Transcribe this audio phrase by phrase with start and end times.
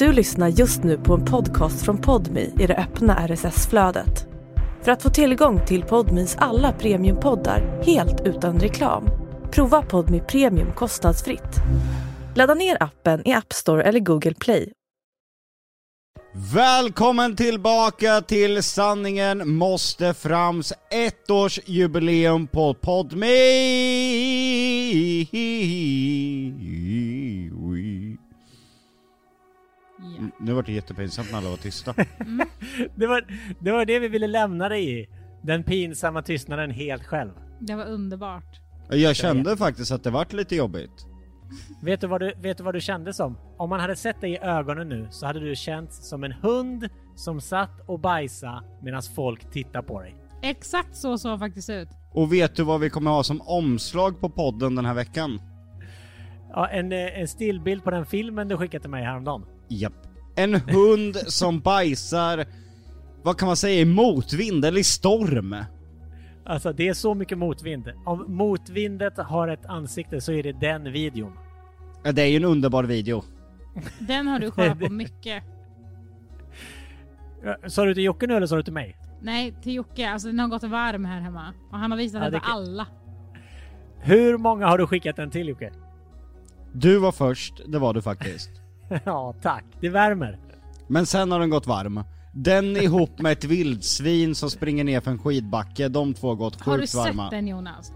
[0.00, 4.26] Du lyssnar just nu på en podcast från Podmi i det öppna RSS-flödet.
[4.82, 9.08] För att få tillgång till Podmis alla premiumpoddar helt utan reklam,
[9.50, 11.56] prova Podmi Premium kostnadsfritt.
[12.34, 14.72] Ladda ner appen i App Store eller Google Play.
[16.54, 23.26] Välkommen tillbaka till Sanningen måste frams ettårsjubileum på Podme.
[30.20, 30.26] Ja.
[30.40, 31.94] Nu var det jättepinsamt när alla var tysta.
[32.94, 33.24] Det var,
[33.60, 35.08] det var det vi ville lämna dig i.
[35.42, 37.30] Den pinsamma tystnaden helt själv.
[37.60, 38.60] Det var underbart.
[38.90, 41.06] Jag kände faktiskt att det vart lite jobbigt.
[41.82, 43.38] Vet du, vad du, vet du vad du kände som?
[43.58, 46.88] Om man hade sett dig i ögonen nu så hade du känts som en hund
[47.16, 50.16] som satt och bajsa medan folk tittar på dig.
[50.42, 51.88] Exakt så såg faktiskt ut.
[52.12, 55.40] Och vet du vad vi kommer ha som omslag på podden den här veckan?
[56.52, 59.46] Ja, en, eh, en stillbild på den filmen du skickade till mig häromdagen.
[59.68, 60.09] Japp.
[60.42, 62.44] En hund som bajsar,
[63.22, 65.56] vad kan man säga, i motvind eller i storm?
[66.44, 67.92] Alltså det är så mycket motvind.
[68.06, 71.32] Om motvindet har ett ansikte så är det den videon.
[72.04, 73.22] Ja, Det är ju en underbar video.
[73.98, 75.42] Den har du kollat på mycket.
[77.66, 78.96] Sa du till Jocke nu eller sa du till mig?
[79.22, 80.10] Nej, till Jocke.
[80.10, 81.54] Alltså den har gått varm här hemma.
[81.70, 82.86] Och han har visat Ja, för kan- alla.
[84.02, 85.72] Hur många har du skickat den till Jocke?
[86.72, 88.50] Du var först, det var du faktiskt.
[89.04, 89.64] ja, tack.
[89.80, 90.38] Det värmer.
[90.86, 92.04] Men sen har den gått varm.
[92.34, 96.60] Den ihop med ett vildsvin som springer ner för en skidbacke, de två har gått
[96.60, 97.30] Har du sjukt sett varma.
[97.30, 97.92] den Jonas?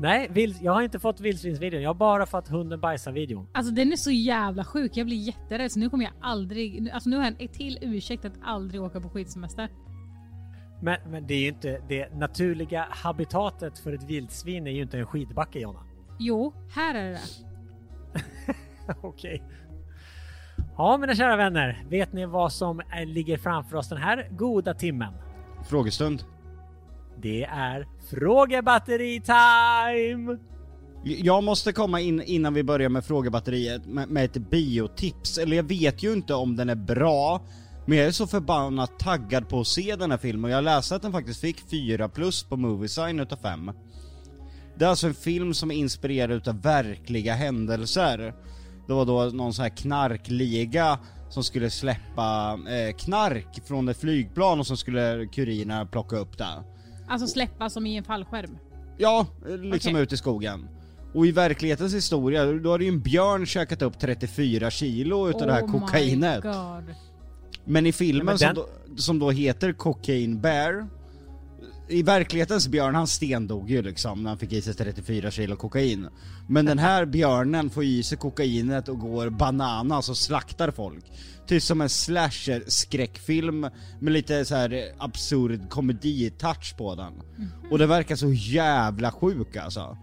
[0.00, 1.82] Nej, vild, jag har inte fått vildsvinsvideon.
[1.82, 3.46] Jag har bara fått hunden bajsa-videon.
[3.54, 4.96] Alltså den är så jävla sjuk.
[4.96, 5.72] Jag blir jätterädd.
[5.72, 6.82] Så nu kommer jag aldrig...
[6.82, 9.68] nu- Alltså nu har jag en till ursäkt att aldrig åka på skidsemester.
[10.82, 14.98] Men, men det är ju inte det naturliga habitatet för ett vildsvin är ju inte
[14.98, 15.80] en skidbacke Jonna.
[16.18, 17.20] Jo, här är det.
[19.02, 19.42] Okej.
[20.78, 25.12] Ja mina kära vänner, vet ni vad som ligger framför oss den här goda timmen?
[25.68, 26.24] Frågestund.
[27.22, 30.38] Det är frågebatteri-time!
[31.04, 35.62] Jag måste komma in innan vi börjar med frågebatteriet med, med ett biotips, eller jag
[35.62, 37.40] vet ju inte om den är bra,
[37.86, 40.96] men jag är så förbannat taggad på att se den här filmen och jag läste
[40.96, 43.70] att den faktiskt fick 4 plus på Moviesign utav 5.
[44.76, 48.34] Det är alltså en film som är inspirerad utav verkliga händelser.
[48.88, 54.60] Det var då någon sån här knarkliga som skulle släppa eh, knark från ett flygplan
[54.60, 56.64] och så skulle kurinerna plocka upp det.
[57.08, 58.58] Alltså släppa som i en fallskärm.
[58.98, 59.26] Ja,
[59.62, 60.02] liksom Okej.
[60.02, 60.68] ut i skogen.
[61.14, 65.52] Och i verklighetens historia, då har ju en björn käkat upp 34 kilo utav det
[65.52, 66.42] här Oh my kokainet.
[66.42, 66.94] God.
[67.64, 68.66] Men i filmen Men som, den- då,
[68.96, 70.88] som då heter Cocaine Bear,
[71.88, 76.08] i verklighetens björn, han stendog ju liksom när han fick i sig 34 kilo kokain.
[76.48, 81.04] Men den här björnen får i sig kokainet och går bananas och slaktar folk.
[81.46, 87.12] Typ som en slasher-skräckfilm med lite så här absurd komedi-touch på den.
[87.70, 89.96] Och det verkar så jävla sjuk alltså.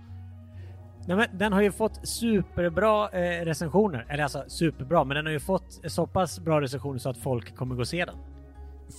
[1.08, 4.06] Nej, men den har ju fått superbra eh, recensioner.
[4.10, 7.56] Eller alltså superbra, men den har ju fått så pass bra recensioner så att folk
[7.56, 8.16] kommer gå och se den.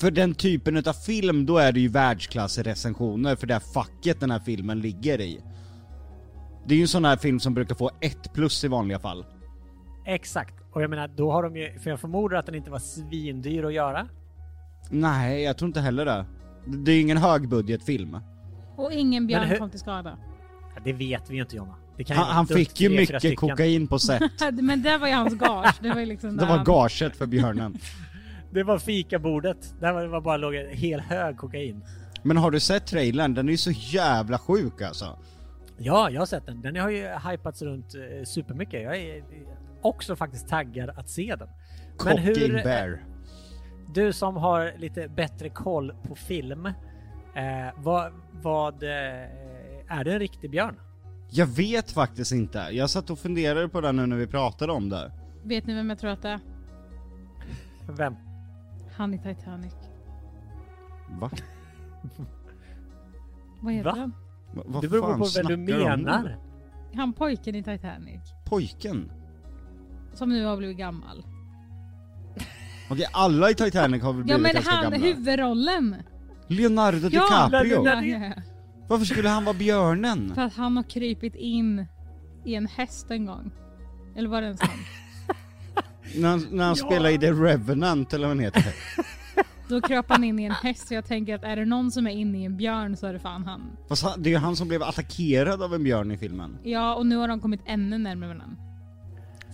[0.00, 4.30] För den typen utav film, då är det ju världsklassrecensioner för det här facket den
[4.30, 5.40] här filmen ligger i.
[6.66, 9.24] Det är ju en sån här film som brukar få ett plus i vanliga fall.
[10.06, 10.54] Exakt.
[10.72, 11.78] Och jag menar, då har de ju...
[11.78, 14.08] För jag förmodar att den inte var svindyr att göra.
[14.90, 16.26] Nej, jag tror inte heller det.
[16.66, 18.18] Det är ju ingen högbudgetfilm.
[18.76, 20.18] Och ingen björn hur- kom till skada.
[20.74, 21.74] Ja, det vet vi ju inte Jonna.
[21.96, 24.22] Det kan ju Han, han fick ju mycket kokain på set.
[24.62, 25.74] Men det var ju hans gage.
[25.80, 27.78] Det var liksom Det var gaget för björnen.
[28.56, 29.74] Det var fikabordet.
[29.80, 31.84] Där var det var bara låg en hel hög kokain.
[32.22, 33.34] Men har du sett trailern?
[33.34, 35.18] Den är ju så jävla sjuk alltså.
[35.78, 36.62] Ja, jag har sett den.
[36.62, 38.82] Den har ju hypats runt eh, supermycket.
[38.82, 39.24] Jag är
[39.82, 41.48] också faktiskt taggad att se den.
[42.04, 43.04] Men hur- Cocaine Bear.
[43.94, 46.66] Du som har lite bättre koll på film.
[46.66, 46.72] Eh,
[47.76, 48.88] vad, vad eh,
[49.88, 50.76] är det en riktig björn?
[51.30, 52.58] Jag vet faktiskt inte.
[52.58, 55.12] Jag satt och funderade på det nu när vi pratade om det.
[55.44, 56.40] Vet ni vem jag tror att det är?
[57.88, 58.14] Vem?
[58.96, 59.74] Han i Titanic.
[61.20, 61.30] Va?
[63.60, 63.96] Vad heter Va?
[63.98, 64.14] han?
[64.54, 66.38] Va- Vad det beror fan på snackar du menar.
[66.94, 68.20] Han pojken i Titanic.
[68.44, 69.10] Pojken?
[70.14, 71.24] Som nu har blivit gammal.
[72.90, 74.98] Okej, alla i Titanic har väl blivit Ja men ganska han, gamla?
[75.06, 75.96] huvudrollen!
[76.46, 77.86] Leonardo Ja, DiCaprio!
[78.06, 78.32] Ja.
[78.88, 80.34] Varför skulle han vara björnen?
[80.34, 81.86] För att han har krypit in
[82.44, 83.50] i en häst en gång.
[84.16, 84.68] Eller var det en sån?
[86.16, 86.86] När han, när han Ja.
[86.86, 88.64] spelar i The Revenant eller vad han heter.
[89.68, 92.06] Då kröp han in i en häst så jag tänker att är det någon som
[92.06, 93.76] är inne i en björn så är det fan han.
[93.88, 96.58] Fast han, det är ju han som blev attackerad av en björn i filmen.
[96.62, 98.56] Ja och nu har de kommit ännu närmare varandra.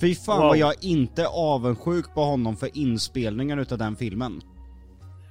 [0.00, 0.47] Fy fan Wow.
[0.49, 4.41] vad jag inte är avundsjuk på honom för inspelningen utav den filmen.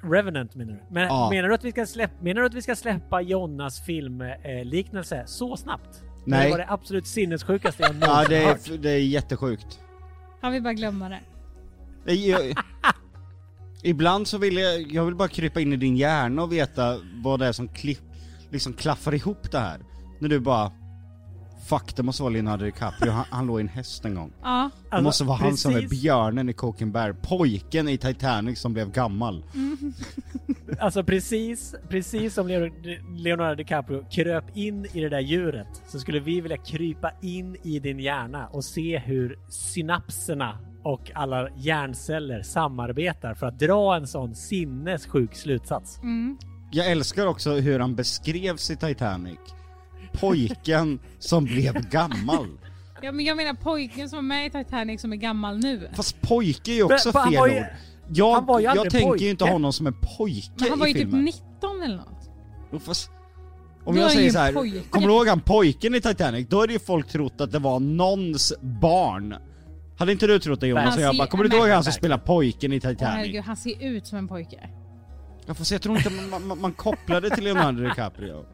[0.03, 0.79] Revenant menar du?
[0.93, 1.29] Men, Ja.
[1.29, 4.65] menar, du att vi ska släppa, menar du att vi ska släppa Jonas filmliknelse eh,
[4.65, 6.03] liknelse så snabbt?
[6.25, 6.45] Nej.
[6.45, 8.69] Det var det absolut sinnessjukaste jag Ja någonsin det hört.
[8.69, 9.79] är, det är jättesjukt.
[10.41, 11.19] Han vill bara glömma det.
[12.05, 12.55] Det Jag,
[13.83, 17.39] ibland så vill jag, jag vill bara krypa in i din hjärna och veta vad
[17.39, 18.01] det är som klipp,
[18.49, 19.79] liksom klaffar ihop det här.
[20.19, 20.71] När du bara
[21.79, 24.31] Fuck det måste vara Leonardo DiCaprio, han, han låg i en häst en gång.
[24.41, 24.69] Ja.
[24.89, 28.59] Det Alltså, måste vara han som är precis- björnen i Coken Bear, pojken i Titanic
[28.59, 29.43] som blev gammal.
[30.79, 36.19] Alltså precis, precis som Leo- Leonardo DiCaprio kröp in i det där djuret så skulle
[36.19, 43.33] vi vilja krypa in i din hjärna och se hur synapserna och alla hjärnceller samarbetar
[43.33, 45.99] för att dra en sån sinnessjuk slutsats.
[45.99, 46.37] Mm.
[46.71, 49.39] Jag älskar också hur han beskrevs i Titanic.
[50.13, 52.47] Pojken som blev gammal.
[53.01, 55.89] ja men jag menar pojken som var med i Titanic som är gammal nu.
[55.95, 57.65] Fast pojke är ju också Men- fel var ju- ord.
[58.13, 59.23] Jag, han var ju jag aldrig tänker pojke.
[59.25, 61.23] ju inte honom som en pojke Men han var ju i typ filmen.
[61.25, 62.29] 19 eller något.
[62.71, 63.09] Jo, fast,
[63.83, 64.79] om Då jag säger så här, pojke.
[64.89, 66.47] kommer du ihåg han pojken i Titanic?
[66.49, 69.35] Då hade ju folk trott att det var någons barn.
[69.97, 70.95] Hade inte du trott det Jonas?
[70.95, 72.99] Och jag ser- bara, kommer du ihåg han som spelar pojken i Åh, Titanic?
[73.01, 74.69] herregud, han ser ut som en pojke.
[75.45, 78.45] Jag får säga, jag tror inte man, man, man kopplar det till Leonardo DiCaprio.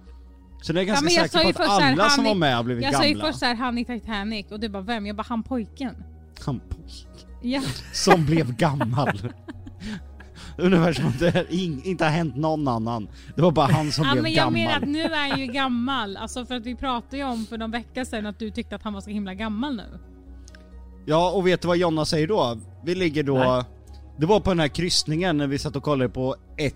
[0.62, 2.56] Så det är Ja, ganska jag sa säker på att här, alla som var med
[2.56, 3.04] har blivit Jag gamla.
[3.08, 5.06] sa ju först såhär, han i Titanic och du bara vem?
[5.06, 5.96] Jag bara han pojken.
[6.46, 7.08] Han pojk.
[7.42, 7.62] Ja.
[7.94, 9.32] Som blev gammal.
[10.58, 13.08] Ungefär som att det in, inte har hänt någon annan.
[13.36, 14.54] Det var bara han som ja blev men jag gammal.
[14.54, 16.18] menar att nu är han ju gammal.
[16.18, 18.84] Alltså för att vi pratade ju om för någon vecka sedan att du tyckte att
[18.84, 20.00] han var så himla gammal nu.
[21.06, 22.58] Ja, och vet du vad Jonna säger då?
[22.86, 23.38] Vi ligger då...
[23.38, 23.64] Nej.
[24.20, 26.76] Det var på den här kryssningen när vi satt och kollade på ett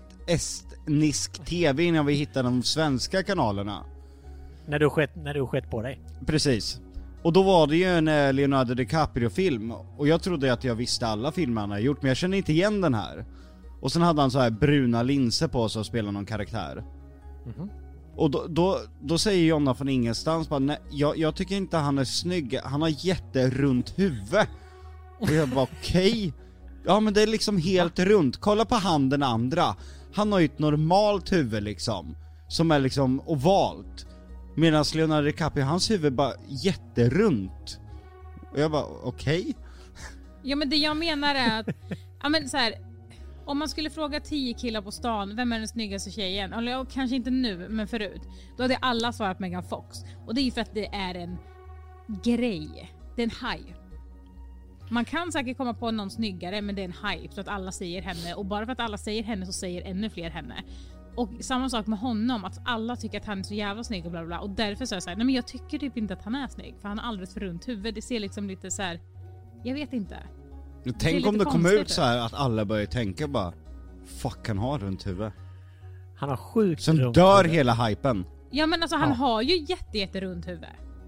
[0.82, 3.84] estnisk TV innan vi hittade de svenska kanalerna.
[4.66, 6.00] När du skett, när du skett på dig.
[6.26, 6.80] Precis.
[7.22, 11.06] Och då var det ju en eh, Leonardo DiCaprio-film, och jag trodde att jag visste
[11.06, 13.24] alla filmer han har gjort, men jag kände inte igen den här.
[13.80, 16.84] Och sen hade han så här bruna linser på sig och spelade någon karaktär.
[17.46, 17.70] Mhm.
[18.16, 21.98] Och då, då, då säger Jonna från ingenstans bara, nej, jag, jag tycker inte han
[21.98, 24.46] är snygg, han har jätterunt huvud.
[25.20, 26.32] Och jag bara okej,
[26.84, 29.76] ja men det är liksom helt runt, kolla på han den andra.
[30.14, 32.16] Han har ju ett normalt huvud liksom,
[32.48, 34.06] som är liksom ovalt.
[34.56, 37.80] Medan Leonardo DiCaprio, hans huvud är bara jätterunt.
[38.52, 39.56] Och jag bara okej?
[40.42, 41.68] Ja men det jag menar är att,
[42.22, 42.74] ja men så här.
[43.44, 46.52] Om man skulle fråga tio killar på stan, vem är den snyggaste tjejen?
[46.52, 48.22] Eller ja, kanske inte nu, men förut.
[48.56, 49.98] Då hade alla svarat Megan Fox.
[50.26, 51.36] Och det är ju för att det är en
[52.24, 52.92] grej.
[53.16, 53.81] Det är en hype.
[54.92, 57.72] Man kan säkert komma på någon snyggare men det är en hype så att alla
[57.72, 60.54] säger henne och bara för att alla säger henne så säger ännu fler henne.
[61.16, 64.10] Och samma sak med honom, att alla tycker att han är så jävla snygg och
[64.10, 64.40] bla bla, bla.
[64.40, 66.48] och därför så är jag såhär, nej men jag tycker typ inte att han är
[66.48, 67.94] snygg för han har alldeles för runt huvud.
[67.94, 69.00] Det ser liksom lite så här.
[69.64, 70.16] jag vet inte.
[70.98, 73.52] Tänk lite om det kom konstigt, ut så här att alla börjar tänka bara
[74.06, 75.32] Fuck han har runt huvud.
[76.16, 77.56] Han har sjukt Sen runt dör huvud.
[77.56, 78.24] hela hypen.
[78.50, 79.14] Ja men alltså han Ja.
[79.14, 80.64] har ju jätte, jätte runt huvud.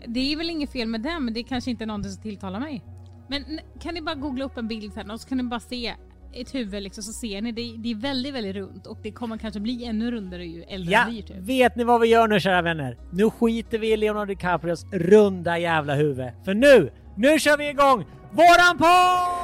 [0.06, 2.60] Det är väl inget fel med det men det är kanske inte någonting som tilltalar
[2.60, 2.84] mig.
[3.28, 5.94] Men kan ni bara googla upp en bild sen och så kan ni bara se
[6.32, 9.38] ett huvud liksom så ser ni det, det är väldigt, väldigt runt och det kommer
[9.38, 11.36] kanske bli ännu rundare ju äldre Ja, blir typ.
[11.36, 12.98] vet ni vad vi gör nu kära vänner?
[13.10, 16.30] Nu skiter vi i Leonardo DiCaprios runda jävla huvud.
[16.44, 19.43] För nu, nu kör vi igång våran podd!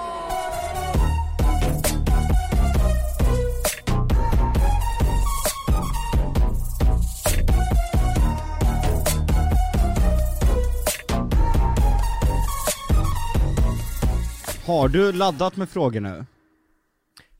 [14.70, 16.24] Har du laddat med frågor nu?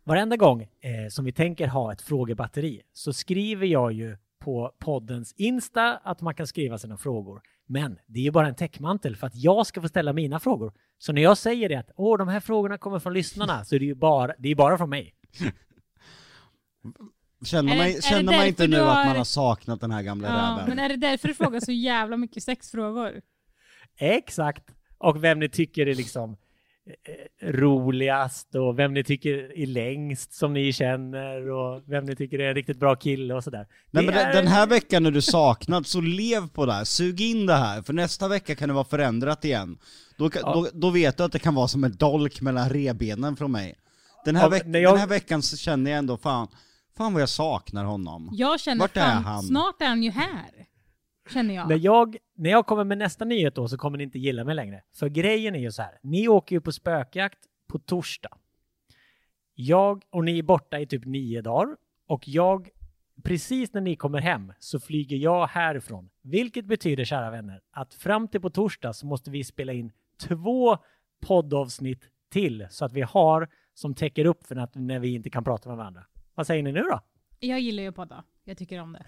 [0.05, 5.35] Varenda gång eh, som vi tänker ha ett frågebatteri så skriver jag ju på poddens
[5.37, 7.41] Insta att man kan skriva sina frågor.
[7.67, 10.73] Men det är ju bara en täckmantel för att jag ska få ställa mina frågor.
[10.99, 13.79] Så när jag säger det att åh, de här frågorna kommer från lyssnarna så är
[13.79, 15.15] det ju bara, det är bara från mig.
[17.45, 20.03] Känner man, är det känner man inte nu att har- man har saknat den här
[20.03, 20.69] gamla Ja, räven?
[20.69, 23.21] men är det därför du frågar så jävla mycket sexfrågor?
[23.99, 24.65] Exakt.
[24.99, 26.37] Och vem ni tycker är liksom
[27.43, 32.49] roligast och vem ni tycker är längst som ni känner och vem ni tycker är
[32.49, 33.67] en riktigt bra kille och sådär.
[33.91, 36.85] Nej Det men är- den här veckan när du saknat, så lev på det här,
[36.85, 39.79] sug in det här, för nästa vecka kan det vara förändrat igen.
[40.17, 40.55] Då, Ja.
[40.55, 43.75] då, då vet du att det kan vara som en dolk mellan rebenen från mig.
[44.25, 46.49] Den här, Ja, veck- jag- den här veckan så känner jag ändå fan,
[46.97, 48.29] fan vad jag saknar honom.
[48.33, 49.43] Jag känner Vart är fan, han?
[49.43, 50.51] snart är han ju här.
[51.33, 51.69] Känner jag.
[51.69, 54.55] När jag, när jag kommer med nästa nyhet då så kommer ni inte gilla mig
[54.55, 54.83] längre.
[54.93, 58.39] För grejen är ju så här, ni åker ju på spökjakt på torsdag.
[59.55, 62.69] Jag och ni är borta i typ nio dagar och jag,
[63.25, 66.11] precis när ni kommer hem så flyger jag härifrån.
[66.23, 69.93] Vilket betyder, kära vänner, att fram till på torsdag så måste vi spela in
[70.29, 70.79] två
[71.21, 75.69] poddavsnitt till så att vi har som täcker upp för när vi inte kan prata
[75.69, 76.05] med varandra.
[76.35, 77.01] Vad säger ni nu då?
[77.41, 78.25] Jag gillar ju att podda.
[78.45, 79.05] Jag tycker om det.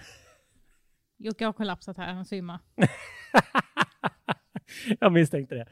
[1.23, 2.59] Jocke har kollapsat här, han svimmar.
[5.01, 5.67] Jag misstänkte det.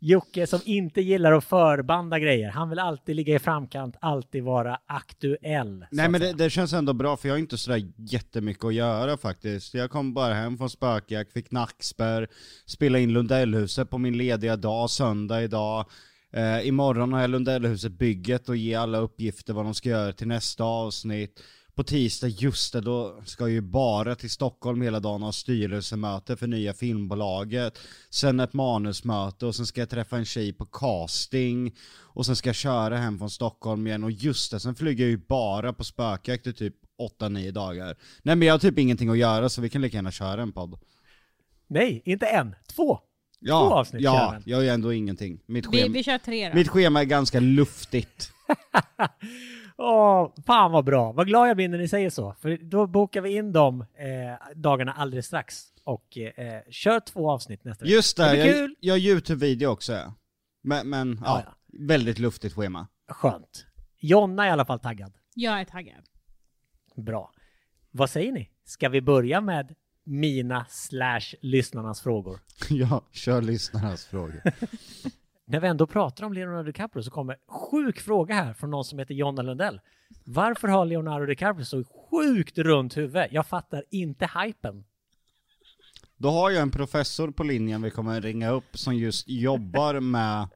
[0.00, 2.50] Jocke som inte gillar att förbanda grejer.
[2.50, 5.86] Han vill alltid ligga i framkant, alltid vara aktuell.
[5.90, 9.16] Nej men det, det känns ändå bra för jag har inte sådär jättemycket att göra
[9.16, 9.74] faktiskt.
[9.74, 12.28] Jag kom bara hem från spökjakt, fick nackspärr,
[12.66, 15.86] spelade in Lundellhuset på min lediga dag, söndag idag.
[16.32, 20.28] Eh, imorgon har jag Lundellhuset bygget och ger alla uppgifter vad de ska göra till
[20.28, 21.42] nästa avsnitt.
[21.74, 25.32] På tisdag, just det, då ska jag ju bara till Stockholm hela dagen och ha
[25.32, 27.78] styrelsemöte för nya filmbolaget.
[28.10, 31.74] Sen ett manusmöte och sen ska jag träffa en tjej på casting.
[31.96, 35.10] Och sen ska jag köra hem från Stockholm igen och just det, sen flyger jag
[35.10, 36.74] ju bara på spökjakt i typ
[37.20, 37.96] 8-9 dagar.
[38.22, 40.52] Nej men jag har typ ingenting att göra så vi kan lika gärna köra en
[40.52, 40.78] podd.
[41.66, 42.98] Nej, inte en, två.
[43.40, 44.50] Ja, Två avsnitt kör ja, vi.
[44.50, 45.40] jag är ändå ingenting.
[45.46, 46.54] Mitt Vi, schema, vi kör tre då.
[46.54, 48.32] mitt schema är ganska luftigt.
[49.76, 51.12] Åh, fan vad bra.
[51.12, 52.34] Vad glad jag blir när ni säger så.
[52.40, 57.64] För då bokar vi in de eh, dagarna alldeles strax och eh, kör två avsnitt
[57.64, 57.94] nästa vecka.
[57.94, 58.74] Just det, jag, kul.
[58.80, 60.14] jag har YouTube-video också ja.
[60.62, 61.54] Men, men ja, Ja,
[61.86, 62.88] väldigt luftigt schema.
[63.08, 63.66] Skönt.
[63.98, 65.12] Jonna är i alla fall taggad.
[65.34, 66.04] Jag är taggad.
[66.96, 67.32] Bra.
[67.90, 68.50] Vad säger ni?
[68.64, 72.40] Ska vi börja med mina slash lyssnarnas frågor?
[72.70, 74.42] Ja, kör lyssnarnas frågor.
[75.46, 78.98] När vi ändå pratar om Leonardo DiCaprio så kommer sjuk fråga här från någon som
[78.98, 79.80] heter Jonna Lundell.
[80.24, 83.26] Varför har Leonardo DiCaprio så sjukt runt huvud?
[83.30, 84.84] Jag fattar inte hypen.
[86.16, 90.48] Då har jag en professor på linjen vi kommer ringa upp som just jobbar med,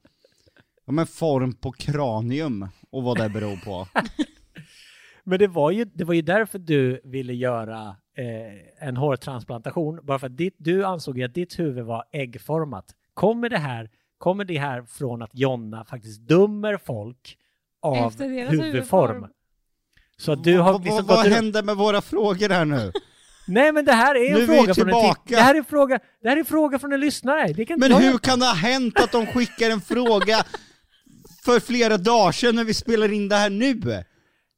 [0.87, 3.89] med form på kranium och vad det beror på.
[5.25, 10.19] Men det var ju, det var ju därför du ville göra eh, en hårtransplantation, bara
[10.19, 12.95] för att ditt, du ansåg ju att ditt huvud var äggformat.
[13.15, 17.37] Kommer det här, kommer det här från att Jonna faktiskt dömer folk
[17.83, 18.65] av Efter deras huvudform?
[18.73, 19.27] huvudform.
[20.17, 22.93] Så att du har vad, liksom vad, vad gått med våra frågor här nu?
[23.49, 25.21] Nej men det här är en Nu är vi fråga från en tillbaka.
[25.23, 27.53] titt- det här är fråga, det här är en fråga från en lyssnare.
[27.53, 30.45] Det kan Men jag- hur kan det ha hänt att de skickar en fråga
[31.45, 34.05] för flera dagar sedan när vi spelar in det här nu?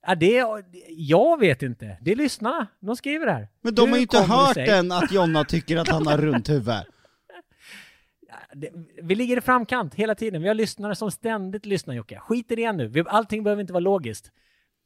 [0.07, 0.47] Ja, det är,
[0.89, 1.99] jag vet inte.
[2.03, 2.67] Det är lyssnarna.
[2.81, 3.49] De skriver det här.
[3.63, 6.49] Men de Hur har ju inte hört än att Jonna tycker att han har runt
[6.49, 6.75] huvud.
[8.55, 8.71] Det-
[9.03, 10.43] Vi ligger i framkant hela tiden.
[10.43, 12.19] Vi har lyssnare som ständigt lyssnar Jocke.
[12.21, 12.89] Skit i det nu.
[12.89, 14.31] Vi- Allting behöver inte vara logiskt.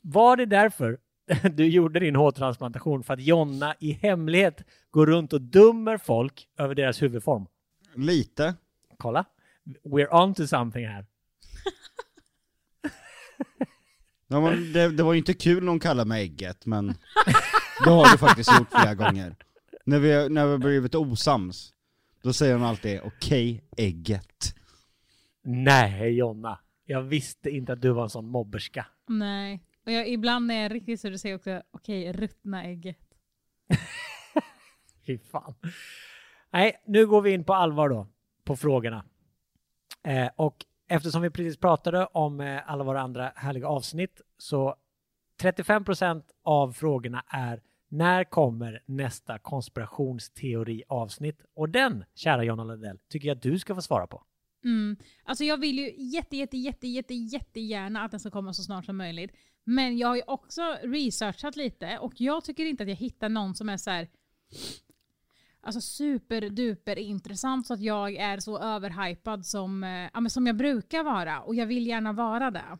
[0.00, 0.98] Var det därför
[1.54, 3.02] du gjorde din hårtransplantation?
[3.04, 7.46] För att Jonna i hemlighet går runt och dömer folk över deras huvudform?
[7.96, 8.54] Lite.
[8.98, 9.24] Kolla.
[9.84, 11.06] We're on to something här.
[14.28, 16.86] Ja, men det, det var ju inte kul när hon kallade mig ägget, men
[17.84, 19.36] det har du faktiskt gjort flera gånger.
[19.84, 21.74] När vi, när vi blivit osams,
[22.25, 24.54] då säger hon alltid okej, ägget.
[25.43, 26.59] Nej Jonna.
[26.85, 28.87] Jag visste inte att du var en sån mobberska.
[29.09, 29.64] Nej.
[29.87, 32.99] Och jag, ibland när jag är riktigt så du säger också okej, ruttna ägget.
[35.07, 35.54] Fy fan.
[36.52, 38.09] Nej, nu går vi in på allvar då,
[38.45, 39.04] på frågorna.
[40.02, 40.57] Eh, och
[40.88, 44.76] eftersom vi precis pratade om eh, alla våra andra härliga avsnitt så
[45.43, 47.61] 35% av frågorna är
[47.94, 51.42] när kommer nästa konspirationsteori-avsnitt?
[51.54, 54.22] Och den, kära Jonna Lundell, tycker jag att du ska få svara på.
[54.64, 54.96] Mm.
[55.24, 58.84] Alltså jag vill ju jätte, jätte, jätte, jätte, jättegärna att den ska komma så snart
[58.84, 59.30] som möjligt.
[59.64, 63.54] Men jag har ju också researchat lite och jag tycker inte att jag hittar någon
[63.54, 64.08] som är så här
[65.60, 70.56] alltså superduper intressant så att jag är så överhypad som, eh, ja, men som jag
[70.56, 71.40] brukar vara.
[71.40, 72.78] Och jag vill gärna vara det.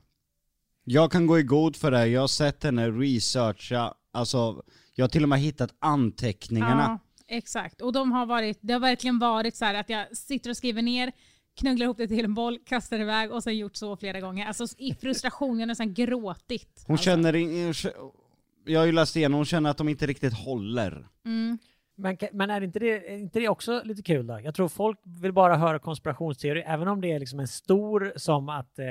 [0.85, 4.63] Jag kan gå i god för det, jag har sett henne researcha, alltså,
[4.95, 7.01] jag har till och med hittat anteckningarna.
[7.29, 7.81] Ja, exakt.
[7.81, 10.83] Och de har varit, det har verkligen varit så här att jag sitter och skriver
[10.83, 11.13] ner,
[11.61, 14.47] knögglar ihop det till en boll, kastar iväg och sen gjort så flera gånger.
[14.47, 16.85] Alltså i frustration, jag har nästan gråtit.
[16.87, 17.05] Hon alltså.
[17.05, 17.35] känner,
[18.65, 21.09] jag har ju läst igenom, hon känner att de inte riktigt håller.
[21.25, 21.59] Mm.
[21.97, 24.41] Men, men är, inte det, är inte det också lite kul då?
[24.41, 28.49] Jag tror folk vill bara höra konspirationsteori, även om det är liksom en stor som
[28.49, 28.87] att eh,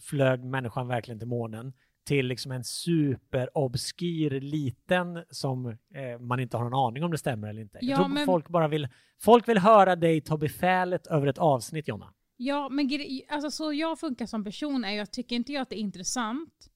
[0.00, 1.72] flög människan verkligen till månen,
[2.06, 7.48] till liksom en superobskyr liten som eh, man inte har någon aning om det stämmer
[7.48, 7.78] eller inte.
[7.80, 8.88] Ja, Jag tror men- folk bara vill,
[9.22, 12.12] folk vill höra dig ta befälet över ett avsnitt Jonna.
[12.36, 12.90] Ja, men
[13.28, 16.68] alltså, så jag funkar som person är att tycker inte jag att det är intressant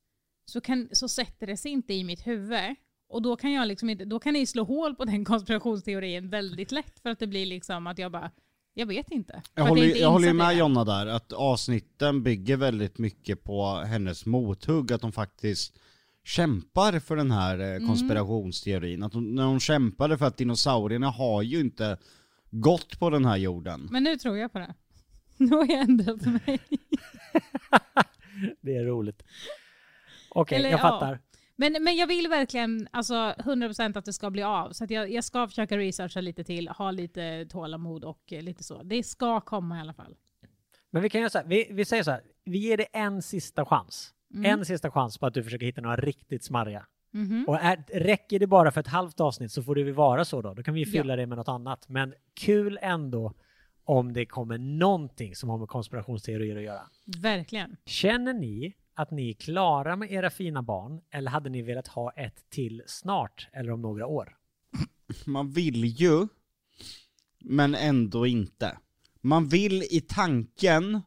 [0.45, 2.75] så, kan, så sätter det sig inte i mitt huvud.
[3.09, 5.25] Och då kan jag liksom inte, då kan ni slå hål på den
[5.65, 8.31] konspirationsteorin väldigt lätt för att det blir liksom att jag bara,
[8.75, 9.43] jag vet inte.
[9.55, 10.57] Jag håller, inte jag håller med.
[10.57, 15.79] Jonna där, att avsnitten bygger väldigt mycket på hennes mothugg, att hon faktiskt
[16.25, 17.83] kämpar för den här Mm.
[17.83, 19.03] eh, konspirationsteorin.
[19.03, 21.99] Att hon, när hon kämpade för att dinosaurierna har ju inte
[22.51, 23.89] gått på den här jorden.
[23.91, 24.75] Men nu tror jag på det.
[25.37, 26.61] Nu har jag ändrat mig.
[28.61, 29.23] Det är roligt.
[30.31, 30.83] Okej, Eller, jag ja.
[30.83, 31.19] fattar.
[31.61, 34.73] Men, men jag vill verkligen alltså 100% att det ska bli av.
[34.73, 38.65] Så att jag, jag ska försöka researcha lite till, ha lite tålamod och eh, lite
[38.65, 38.83] så.
[38.83, 40.17] Det ska komma i alla fall.
[40.91, 43.23] Men vi kan göra så här, vi, vi säger så här, vi ger dig en
[43.23, 44.15] sista chans.
[44.35, 44.59] Mm.
[44.59, 46.87] En sista chans på att du försöker hitta några riktigt smarriga.
[47.13, 47.45] Mhm.
[47.49, 50.43] Och är, räcker det bara för ett halvt avsnitt så får det väl vara så
[50.43, 50.55] då.
[50.55, 51.17] Då kan vi fylla Ja.
[51.17, 51.89] det med något annat.
[51.89, 53.35] Men kul ändå
[53.85, 56.83] om det kommer någonting som har med konspirationsteorier att göra.
[57.23, 57.77] Verkligen.
[57.87, 62.13] Känner ni att ni är klara med era fina barn eller hade ni velat ha
[62.13, 64.37] ett till snart eller om några år?
[65.27, 66.29] Man vill ju,
[67.41, 68.79] men ändå inte.
[69.21, 71.03] Man vill i tanken, Men,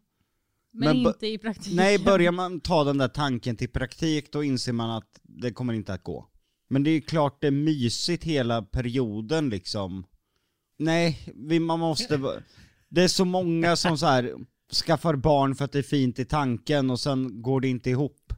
[0.71, 1.75] Men inte i praktiken.
[1.75, 5.73] nej börjar man ta den där tanken till praktik då inser man att det kommer
[5.73, 6.29] inte att gå.
[6.67, 10.05] Men det är klart det är mysigt hela perioden liksom.
[10.77, 12.41] Nej, vi, man måste...
[12.89, 14.35] Det är så många som så här
[14.73, 18.33] skaffar barn för att det är fint i tanken och sen går det inte ihop.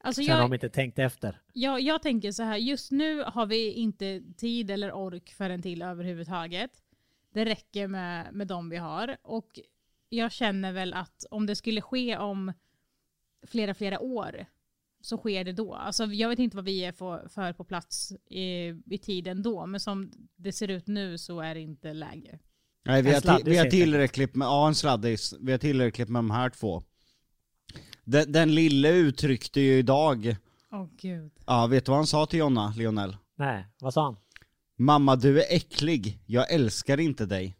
[0.00, 1.40] Alltså Sen har jag, de inte tänkt efter.
[1.52, 5.62] jag, jag tänker så här, just nu har vi inte tid eller ork för en
[5.62, 6.70] till överhuvudtaget.
[7.32, 9.16] Det räcker med, med de vi har.
[9.22, 9.60] Och
[10.08, 12.52] jag känner väl att om det skulle ske om
[13.46, 14.46] flera, flera år
[15.00, 15.74] så sker det då.
[15.74, 19.66] Alltså jag vet inte vad vi är för, för på plats i, i tiden då,
[19.66, 22.38] men som det ser ut nu så är det inte läge.
[22.84, 26.30] Nej, vi har, vi har tillräckligt med, ja en sladdis, vi har tillräckligt med de
[26.30, 26.82] här två.
[28.04, 30.36] Den, den lille uttryckte ju idag,
[30.72, 31.32] Åh gud.
[31.46, 33.16] ja vet du vad han sa till Jonna, Lionel?
[33.36, 34.16] Nej, vad sa han?
[34.76, 37.56] Mamma du är äcklig, jag älskar inte dig.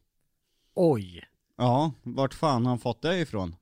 [0.75, 1.25] Oj,
[1.57, 3.57] Ja, vart fan har han fått det ifrån?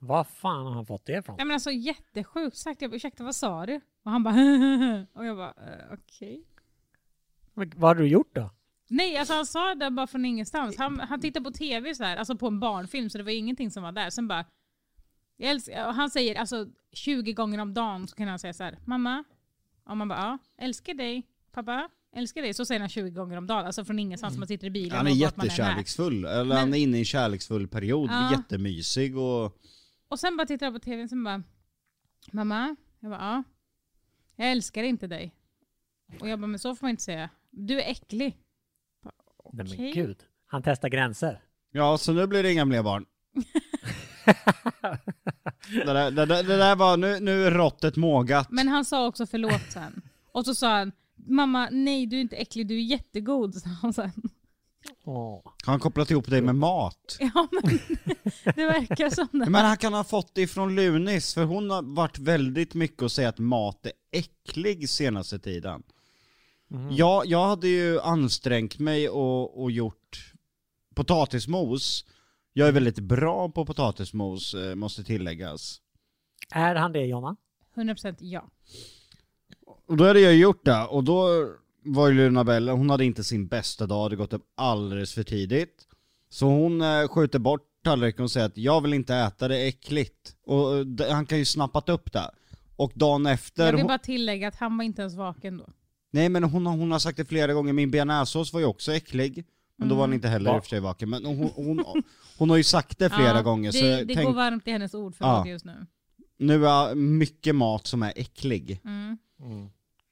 [0.00, 1.34] var fan har han fått det ifrån?
[1.38, 2.82] Nej men alltså jättesjukt sagt.
[2.82, 3.80] Jag bara, ursäkta vad sa du?
[4.04, 4.34] Och han bara
[5.12, 6.44] och jag bara eh, okej.
[7.54, 8.50] Men Vad har du gjort då?
[8.88, 10.78] Nej alltså han sa det bara från ingenstans.
[10.78, 13.70] Han, han tittade på tv så här, alltså på en barnfilm så det var ingenting
[13.70, 14.10] som var där.
[14.10, 14.44] Sen bara
[15.36, 18.78] jag älskar, han säger alltså 20 gånger om dagen så kan han säga så här
[18.84, 19.24] mamma.
[19.84, 21.26] Och man bara ja, älskar dig.
[21.52, 22.54] Pappa, älskar dig.
[22.54, 23.66] Så säger han 20 gånger om dagen.
[23.66, 26.96] Alltså från ingenstans man sitter i bilen Han är jättekärleksfull, eller han Men- är inne
[26.96, 28.30] i en kärleksfull period, Ja.
[28.30, 29.58] jättemysig och...
[30.08, 31.42] Och sen bara tittar jag på tvn och bara
[32.32, 32.76] Mamma?
[33.00, 33.42] Jag bara ja.
[34.36, 35.34] Jag älskar inte dig.
[36.20, 37.30] Och jag bara men så får man inte säga.
[37.50, 38.36] Du är äcklig.
[39.52, 39.78] Nej Okej.
[39.78, 40.16] men gud.
[40.46, 41.40] Han testar gränser.
[41.72, 43.04] Ja, så nu blir det inga fler barn.
[45.72, 48.50] det, där, det, där, det där var, nu, nu är råttet mågat.
[48.50, 50.02] Men han sa också förlåt sen.
[50.32, 50.92] Och så sa han
[51.26, 54.12] Mamma, nej du är inte äcklig, du är jättegod, sa han sen.
[55.04, 55.40] Åh.
[55.64, 57.16] Har han kopplat ihop dig med mat?
[57.20, 57.78] Ja men
[58.54, 59.50] det verkar som det.
[59.50, 63.12] Men han kan ha fått det ifrån Lunis, för hon har varit väldigt mycket att
[63.12, 65.82] säga att mat är äcklig senaste tiden.
[66.68, 66.88] Mhm.
[66.90, 70.32] Jag, jag hade ju ansträngt mig och, och gjort
[70.94, 72.04] potatismos.
[72.52, 75.80] Jag är väldigt bra på potatismos, eh, måste tilläggas.
[76.50, 77.36] Är han det Jonna?
[77.74, 78.50] 100% ja.
[79.86, 81.48] Och då hade jag gjort det, och då
[81.84, 85.22] var ju Luna Bell, hon hade inte sin bästa dag, hade gått upp alldeles för
[85.22, 85.86] tidigt.
[86.30, 89.68] Så hon eh, skjuter bort tallriken och säger att jag vill inte äta, det är
[89.68, 90.36] äckligt.
[90.46, 92.30] Och eh, han kan ju snappat upp det.
[92.76, 93.66] Och dagen efter...
[93.66, 95.66] Jag vill bara tillägga att han var inte ens vaken då.
[96.10, 98.92] Nej men hon, har- hon har sagt det flera gånger, min bearnaisesås var ju också
[98.92, 99.44] äcklig.
[99.76, 100.56] Men då var han inte heller Va?
[100.56, 101.10] i och för sig vaken.
[101.10, 101.84] Men hon, hon,
[102.38, 104.68] hon har ju sagt det flera Ja, gånger, så det, jag det tänk, går varmt
[104.68, 105.50] i hennes ord förlåt Ja.
[105.52, 105.86] just nu.
[106.38, 108.80] nu är mycket mat som är äcklig.
[108.84, 109.18] Mm.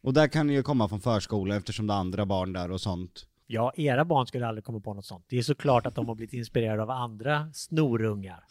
[0.03, 2.81] Och där kan det ju komma från förskolan eftersom det är andra barn där och
[2.81, 3.27] sånt.
[3.47, 5.25] Ja, era barn skulle aldrig komma på något sånt.
[5.29, 8.45] Det är såklart att de har blivit inspirerade av andra snorungar.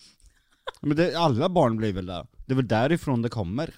[0.81, 2.27] Men det, alla barn blir väl det?
[2.45, 3.73] Det är väl därifrån det kommer?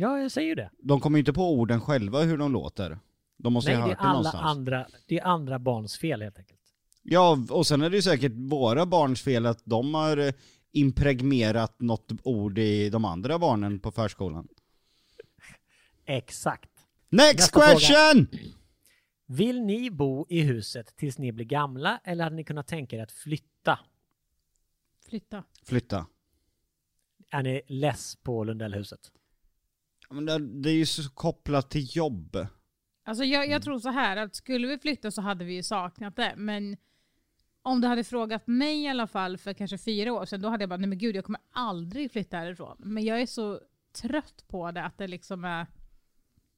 [0.00, 0.70] Ja, jag säger det.
[0.78, 2.98] De kommer ju inte på orden själva hur de låter.
[3.36, 4.44] De måste Nej, ha det är hört det alla någonstans.
[4.44, 6.60] andra, det är andra barns fel helt enkelt.
[7.02, 10.32] Ja, och sen är det ju säkert våra barns fel att de har eh,
[10.72, 14.48] impregnerat något ord i de andra barnen på förskolan.
[16.04, 16.70] Exakt.
[17.08, 17.72] Next Nästa fråga.
[17.78, 18.26] question!
[19.26, 23.02] Vill ni bo i huset tills ni blir gamla eller hade ni kunnat tänka er
[23.02, 23.78] att flytta?
[25.08, 25.44] Flytta.
[25.64, 26.06] Flytta.
[27.30, 29.00] Är ni less på Lundellhuset?
[30.10, 32.36] Men det, det är ju så kopplat till jobb.
[33.04, 33.52] Alltså jag, Mm.
[33.52, 36.34] jag tror så här att skulle vi flytta så hade vi ju saknat det.
[36.36, 36.76] Men
[37.62, 40.62] om du hade frågat mig i alla fall för kanske fyra år sedan, då hade
[40.62, 42.76] jag bara, nej men gud jag kommer aldrig flytta härifrån.
[42.78, 43.60] Men jag är så
[44.02, 45.66] trött på det att det liksom är,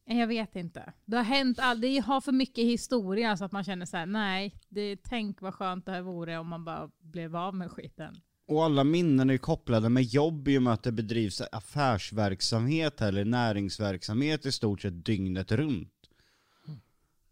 [0.04, 0.92] jag vet inte.
[1.04, 4.06] Det har hänt, all, det har för mycket historia så att man känner så här:
[4.06, 8.20] nej, det, tänk vad skönt det här vore om man bara blev av med skiten.
[8.50, 13.24] Och alla minnen är kopplade med jobb i och med att det bedrivs affärsverksamhet eller
[13.24, 15.92] näringsverksamhet i stort sett dygnet runt.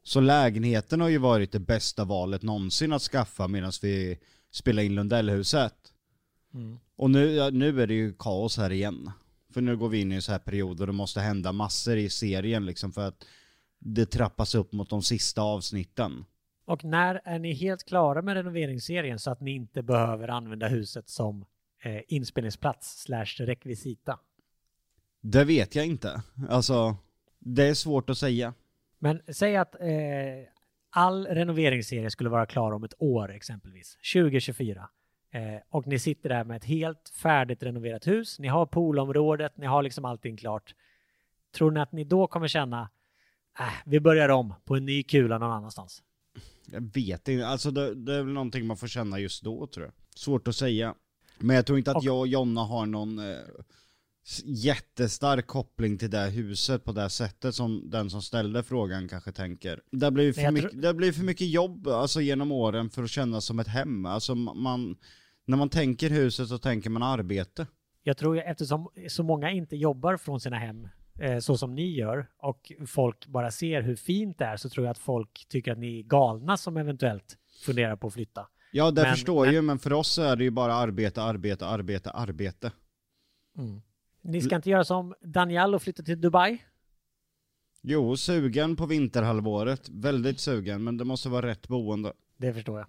[0.02, 4.18] Så lägenheten har ju varit det bästa valet någonsin att skaffa medan vi
[4.50, 5.92] spelar in Lundellhuset.
[6.54, 6.78] Mm.
[6.96, 9.10] Och nu, nu är det ju kaos här igen.
[9.52, 11.96] För nu går vi in i en så här period och det måste hända massor
[11.96, 13.24] i serien liksom för att
[13.78, 16.24] det trappas upp mot de sista avsnitten.
[16.68, 21.08] Och när är ni helt klara med renoveringsserien så att ni inte behöver använda huset
[21.08, 21.44] som
[21.82, 24.18] eh, inspelningsplats slash rekvisita?
[25.20, 26.22] Det vet jag inte.
[26.48, 26.96] Alltså,
[27.38, 28.54] det är svårt att säga.
[28.98, 29.88] Men säg att eh,
[30.90, 34.88] all renoveringsserie skulle vara klar om ett år exempelvis, 2024.
[35.32, 39.66] Eh, och ni sitter där med ett helt färdigt renoverat hus, ni har poolområdet, ni
[39.66, 40.74] har liksom allting klart.
[41.54, 42.90] Tror ni att ni då kommer känna,
[43.60, 46.02] äh, vi börjar om på en ny kula någon annanstans?
[46.72, 49.86] Jag vet inte, alltså det, det är väl någonting man får känna just då tror
[49.86, 49.94] jag.
[50.14, 50.94] Svårt att säga.
[51.38, 53.36] Men jag tror inte att Och- jag och Jonna har någon eh,
[54.44, 59.80] jättestark koppling till det huset på det sättet som den som ställde frågan kanske tänker.
[59.90, 63.10] Det blir för, mycket, tror- det blir för mycket jobb alltså genom åren för att
[63.10, 64.06] kännas som ett hem.
[64.06, 64.96] Alltså man,
[65.46, 67.66] när man tänker huset så tänker man arbete.
[68.02, 70.88] Jag tror eftersom så många inte jobbar från sina hem
[71.40, 74.90] så som ni gör och folk bara ser hur fint det är så tror jag
[74.90, 78.46] att folk tycker att ni är galna som eventuellt funderar på att flytta.
[78.72, 81.66] Ja det Men- förstår jag ju men för oss är det ju bara arbete, arbete,
[81.66, 82.72] arbete, arbete.
[84.22, 86.58] Ni ska inte göra som Daniel och flytta till Dubai?
[87.82, 89.88] Jo, sugen på vinterhalvåret.
[89.88, 92.12] Väldigt sugen, men det måste vara rätt boende.
[92.36, 92.86] Det förstår jag.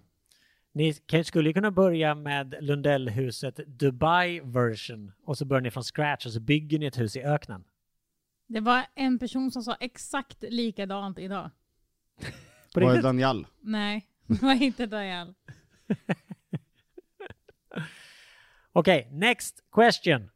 [0.72, 6.26] Ni skulle ju kunna börja med Lundellhuset Dubai version och så börjar ni från scratch
[6.26, 7.64] och så bygger ni ett hus i öknen.
[8.52, 11.50] Det var en person som sa exakt likadant idag.
[12.74, 13.02] På Vad är riktigt?
[13.02, 13.46] Daniel?
[13.60, 15.34] Nej, det var inte Daniel.
[18.72, 20.30] Okej, next question.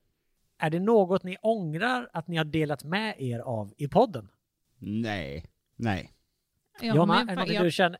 [0.58, 4.28] Är det något ni ångrar att ni har delat med er av i podden?
[4.78, 5.44] Nej.
[5.76, 6.12] Nej.
[6.80, 7.98] Jag Jonna, kommer- är det något jag- du känner?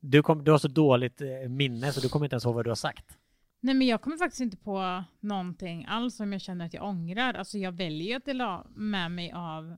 [0.00, 2.64] Du, kom, du har så dåligt eh, minne så du kommer inte ens ihåg vad
[2.64, 3.18] du har sagt.
[3.60, 7.34] Nej men jag kommer faktiskt inte på någonting alls som jag känner att jag ångrar.
[7.34, 9.76] Alltså jag väljer att dela med mig av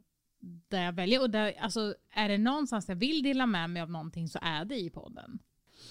[0.69, 1.23] det jag väljer.
[1.23, 4.65] Och där, alltså, är det någonstans jag vill dela med mig av någonting så är
[4.65, 5.39] det i podden.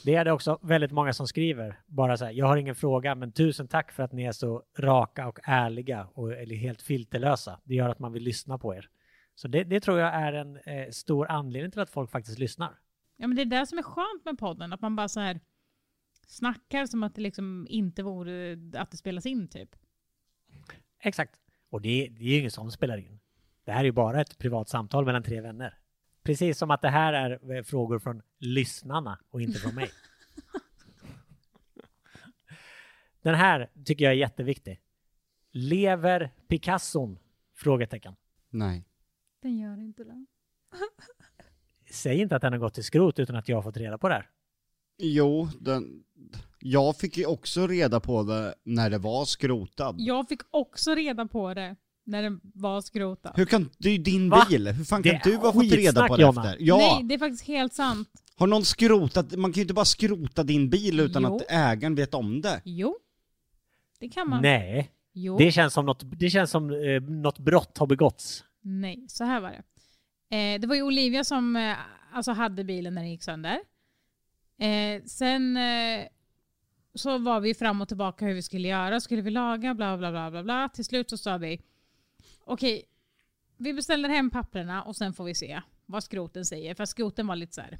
[0.06, 1.80] Det är det också väldigt många som skriver.
[1.88, 4.64] Bara så här, jag har ingen fråga, men tusen tack för att ni är så
[4.78, 7.60] raka och ärliga och eller helt filterlösa.
[7.64, 8.90] Det gör att man vill lyssna på er.
[9.36, 12.80] Så det, det tror jag är en eh, stor anledning till att folk faktiskt lyssnar.
[13.18, 14.74] Ja men det är det som är skönt med podden.
[14.74, 15.40] Att man bara så här
[16.30, 19.76] snackar som att det liksom inte vore att det spelas in typ.
[21.00, 21.40] Exakt.
[21.70, 23.20] Och det, det är ju ingen som spelar in.
[23.64, 25.78] Det här är ju bara ett privat samtal mellan tre vänner.
[26.24, 29.92] Precis som att det här är eh, frågor från lyssnarna och inte från mig.
[33.22, 34.82] Den här tycker jag är jätteviktig.
[35.52, 37.20] Lever Picasson?
[37.56, 38.16] Frågetecken.
[38.50, 38.86] Nej.
[39.42, 40.26] Den gör inte det.
[41.92, 44.08] Säg inte att den har gått till skrot utan att jag har fått reda på
[44.10, 44.30] det här.
[45.00, 46.04] Jo, den...
[46.60, 49.96] Jag fick ju också reda på det när det var skrotad.
[49.98, 53.32] Jag fick också reda på det när den var skrotad.
[53.36, 53.70] Hur kan...
[53.78, 54.46] Det är ju din Va?
[54.50, 54.68] bil.
[54.68, 56.52] Hur fan Det kan är du ha fått reda skitsnack, på det Jonna.
[56.52, 56.58] efter?
[56.66, 56.78] Ja!
[56.78, 58.10] Nej, det är faktiskt helt sant.
[58.36, 59.32] Har någon skrotat...
[59.38, 61.36] Man kan ju inte bara skrota din bil utan Jo.
[61.36, 62.62] att ägaren vet om det.
[62.66, 62.96] Jo.
[64.00, 64.42] Det kan man.
[64.42, 65.38] Nej, Jo.
[65.38, 68.44] det känns som något, det känns som eh, något brott har begåtts.
[68.62, 69.64] Nej, så här var det.
[70.38, 71.76] Eh, det var ju Olivia som eh,
[72.14, 73.60] alltså hade bilen när den gick sönder.
[74.60, 76.08] Eh, sen eh,
[76.94, 79.00] så var vi fram och tillbaka hur vi skulle göra.
[79.00, 79.74] Skulle vi laga?
[79.74, 80.70] Bla bla bla bla bla.
[80.70, 81.62] Till slut så sa vi
[82.40, 82.84] okej,
[83.58, 86.76] vi beställer hem papperna och sen får vi se vad skroten säger.
[86.76, 87.80] För skroten var lite så här.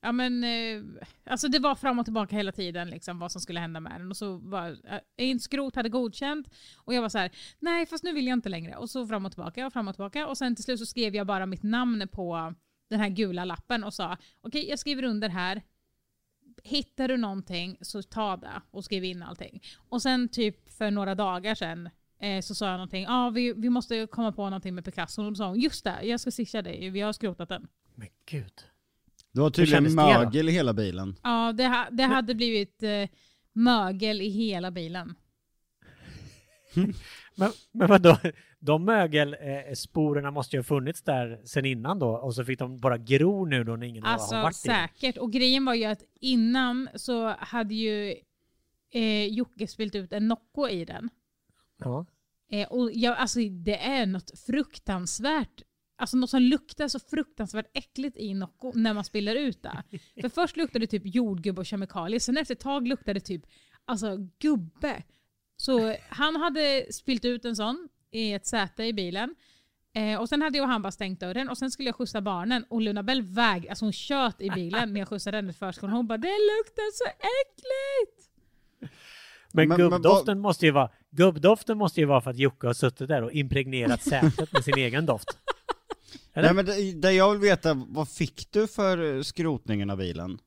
[0.00, 0.82] Ja men, eh,
[1.24, 4.10] alltså det var fram och tillbaka hela tiden liksom vad som skulle hända med den.
[4.10, 8.04] Och så var, eh, en skrot hade godkänt och jag var så här, nej fast
[8.04, 8.76] nu vill jag inte längre.
[8.76, 10.26] Och så fram och tillbaka och fram och tillbaka.
[10.26, 12.54] Och sen till slut så skrev jag bara mitt namn på
[12.90, 15.62] den här gula lappen och sa, okej jag skriver under här.
[16.66, 19.62] Hittar du någonting så ta det och skriv in allting.
[19.88, 21.88] Och sen typ för några dagar sedan
[22.20, 25.22] eh, så sa jag någonting, ja ah, vi, vi måste komma på någonting med Picasso.
[25.22, 27.68] Och då sa hon, just det, jag ska swisha dig, vi har skrotat den.
[27.94, 28.52] Men gud.
[29.32, 31.16] Det var tydligen mögel i hela bilen.
[31.22, 33.08] Ja, det, ha, det hade blivit eh,
[33.52, 35.14] mögel i hela bilen.
[37.38, 38.18] Men, men vadå?
[38.58, 42.98] De mögelsporerna måste ju ha funnits där sen innan då och så fick de bara
[42.98, 44.76] gro nu då när ingen har Alltså varit i dem.
[44.76, 45.16] säkert.
[45.16, 48.14] Och grejen var ju att innan så hade ju
[48.90, 51.10] eh, Jocke spilt ut en Nocco i den.
[51.78, 52.06] Ja.
[52.50, 55.62] Eh, och jag, alltså det är något fruktansvärt,
[55.98, 59.82] alltså något som luktar så fruktansvärt äckligt i Nocco när man spiller ut det.
[60.20, 63.42] För först luktade det typ jordgubb och kemikalier, sen efter ett tag luktade det typ
[63.84, 65.02] alltså gubbe.
[65.56, 69.34] Så han hade spilt ut en sån i ett säte i bilen.
[69.94, 72.20] Eh, och sen hade jag och han bara stängt dörren och sen skulle jag skjutsa
[72.20, 75.58] barnen och Luna Bell väg, alltså hon tjöt i bilen när jag skjutsade henne till
[75.58, 75.96] förskolan.
[75.96, 78.30] Hon bara “det luktar så äckligt”.
[79.52, 82.74] Men, Men- men gubbdoften måste ju vara gubbdoften måste ju vara för att Jocke har
[82.74, 85.38] suttit där och impregnerat sätet med sin egen doft.
[86.34, 86.48] Eller?
[86.48, 90.38] Nej men det, det jag vill veta, vad fick du för eh, skrotningen av bilen?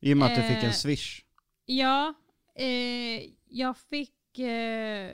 [0.00, 1.22] I och med att du fick Eh, en swish.
[1.66, 2.14] Ja,
[2.54, 3.22] eh,
[3.58, 5.10] jag fick eh,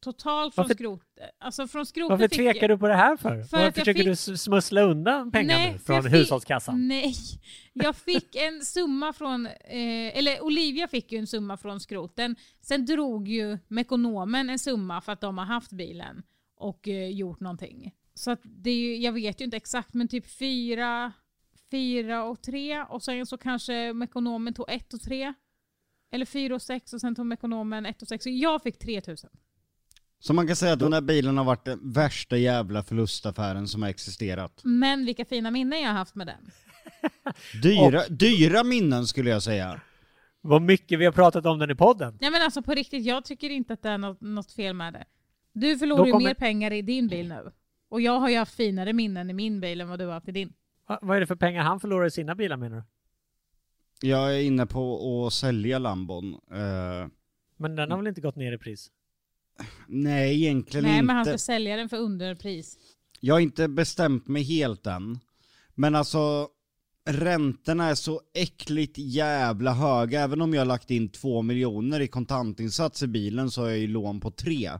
[0.00, 1.00] totalt från Varför- skrot...
[1.38, 2.70] Alltså från skrotet Varför fick tvekar jag...
[2.70, 3.42] du på det här för?
[3.42, 6.88] För Varför försöker fick- du smussla undan pengar Nej, nu från fick- hushållskassan?
[6.88, 7.14] Nej,
[7.72, 12.36] jag fick en summa från, eh, eller Olivia fick ju en summa från skroten.
[12.60, 16.22] Sen drog ju Mekonomen en summa för att de har haft bilen
[16.56, 17.92] och eh, gjort någonting.
[18.14, 21.12] Så att det är ju, jag vet ju inte exakt men typ fyra,
[21.70, 25.34] fyra och tre och sen så kanske Mekonomen tog ett och tre.
[26.12, 28.22] Eller fyra och sex och sen tog Mekonomen ett och sex.
[28.24, 29.30] Så jag fick 3000.
[30.18, 33.82] Så man kan säga att den här bilen har varit den värsta jävla förlustaffären som
[33.82, 34.60] har existerat.
[34.64, 36.50] Men vilka fina minnen jag har haft med den.
[37.62, 39.80] Dyra, dyra minnen skulle jag säga.
[40.40, 42.18] Vad mycket vi har pratat om den i podden.
[42.20, 44.92] Nej men alltså på riktigt, jag tycker inte att det är något, något fel med
[44.92, 45.04] det.
[45.52, 47.50] Du förlorar Då ju kommer- mer pengar i din bil nu.
[47.88, 50.28] Och jag har ju haft finare minnen i min bil än vad du har haft
[50.28, 50.52] i din.
[50.88, 52.82] Va- Vad är det för pengar han förlorar i sina bilar menar du?
[54.02, 56.32] Jag är inne på att sälja Lambon.
[56.34, 57.08] Eh,
[57.56, 58.90] Men den har väl inte gått ner i pris?
[59.88, 61.04] nej, egentligen Nej inte.
[61.06, 62.78] men han ska sälja den för underpris.
[63.20, 65.18] Jag har inte bestämt mig helt än.
[65.74, 66.48] Men alltså,
[67.10, 70.20] räntorna är så äckligt jävla höga.
[70.20, 73.78] Även om jag har lagt in två miljoner i kontantinsats i bilen så har jag
[73.78, 74.70] ju lån på tre.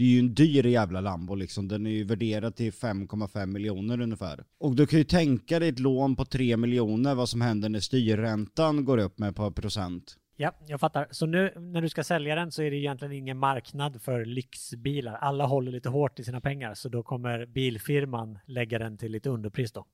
[0.00, 1.68] Det är ju en dyr jävla Lambo liksom.
[1.68, 4.44] Den är ju värderad till 5,5 miljoner ungefär.
[4.58, 7.80] Och du kan ju tänka dig ett lån på 3 miljoner, vad som händer när
[7.80, 10.16] styrräntan går upp med ett par procent.
[10.36, 11.08] Ja, jag fattar.
[11.10, 15.14] Så nu när du ska sälja den så är det egentligen ingen marknad för lyxbilar.
[15.14, 19.30] Alla håller lite hårt i sina pengar så då kommer bilfirman lägga den till lite
[19.30, 19.86] underpris då.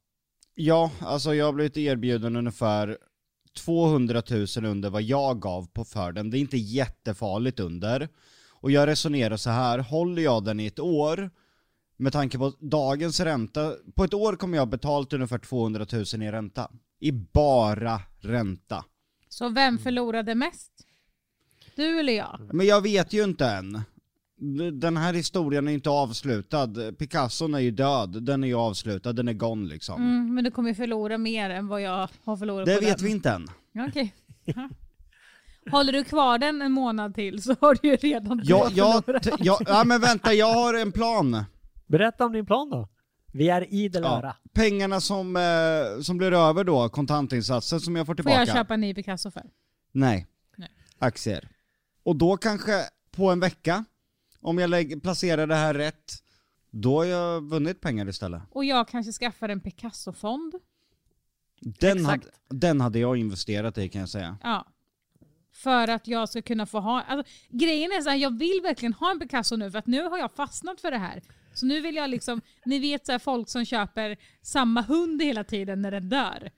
[0.55, 2.99] Ja, alltså jag har blivit erbjuden ungefär
[3.65, 6.31] 200 000 under vad jag gav på för den.
[6.31, 8.09] Det är inte jättefarligt under.
[8.61, 11.31] Och jag resonerar så här, håller jag den i ett år,
[11.97, 16.03] med tanke på dagens ränta, på ett år kommer jag ha betalt ungefär 200 000
[16.23, 16.71] i ränta.
[17.01, 18.85] I bara ränta.
[19.29, 20.73] Så vem förlorade mest?
[21.75, 22.51] Du eller jag?
[22.53, 23.81] Men jag vet ju inte än.
[24.73, 26.93] Den här historien är inte avslutad.
[26.99, 30.03] Picasson är ju död, den är ju avslutad, den är gone liksom.
[30.03, 32.99] Mm, men du kommer ju förlora mer än vad jag har förlorat Det på vet
[32.99, 33.07] den.
[33.07, 33.49] vi inte än.
[33.89, 34.15] Okej.
[34.45, 34.69] Ja.
[35.71, 39.23] Håller du kvar den en månad till så har du ju redan Ja, ja, förlorat.
[39.23, 41.45] t- ja, ja men vänta, jag har en plan.
[41.87, 42.89] Berätta om din plan då.
[43.33, 44.37] Vi är idel öra.
[44.43, 48.39] Ja, pengarna som, eh, som blir över då, kontantinsatsen som jag får Får tillbaka.
[48.39, 49.43] jag köpa en ny Picasso för?
[49.93, 50.27] Nej.
[50.57, 50.71] Nej.
[50.99, 51.49] Aktier.
[52.03, 52.73] Och då kanske
[53.11, 53.85] på en vecka,
[54.41, 56.13] om jag lägger, placerar det här rätt,
[56.71, 58.43] då har jag vunnit pengar istället.
[58.51, 60.55] Och jag kanske skaffar en Picasso-fond.
[61.61, 62.37] Den, hade, Exakt.
[62.49, 64.39] den hade jag investerat i kan jag säga.
[64.43, 64.67] Ja.
[65.57, 67.03] För att jag ska kunna få ha...
[67.03, 70.03] Alltså, grejen är så här, jag vill verkligen ha en Picasso nu för att nu
[70.03, 71.23] har jag fastnat för det här.
[71.55, 75.45] Så nu vill jag liksom, ni vet så här, folk som köper samma hund hela
[75.45, 76.51] tiden när den dör.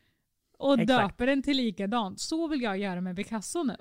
[0.58, 0.88] Och Exakt.
[0.88, 2.20] döper den till likadant.
[2.20, 3.76] Så vill jag göra med Picasso nu.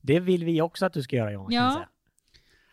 [0.00, 1.54] Det vill vi också att du ska göra Jonas.
[1.54, 1.88] Ja.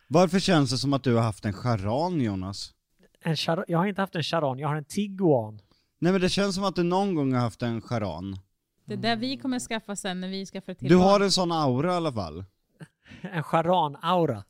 [0.07, 2.73] Varför känns det som att du har haft en charan Jonas?
[3.21, 5.61] En char- jag har inte haft en charan, jag har en tiguan.
[5.99, 8.39] Nej men det känns som att du någon gång har haft en charan.
[8.87, 11.03] Det är där vi kommer skaffa sen när vi skaffar till Du barn.
[11.07, 12.45] har en sån aura i alla fall.
[13.21, 14.43] En charan-aura.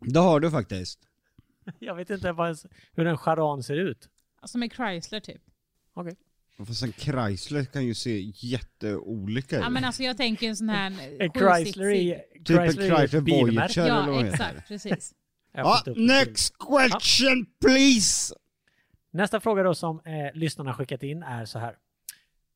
[0.00, 0.98] Det har du faktiskt.
[1.78, 4.08] Jag vet inte ens- hur en charan ser ut.
[4.44, 5.42] Som en Chrysler typ.
[5.94, 6.16] Okej.
[6.66, 9.62] Fast en Chrysler kan ju se jätteolika ut.
[9.62, 10.86] Ja men alltså jag tänker en sån här
[11.20, 12.22] En sju Chrysler i...
[12.44, 13.20] Typ en Chrysler.
[13.20, 13.82] Voyager.
[13.82, 15.14] eller vad Ja exakt, precis.
[15.54, 16.06] Ja, till.
[16.06, 18.34] next question please!
[19.12, 21.76] Nästa fråga då som eh, lyssnarna skickat in är så här.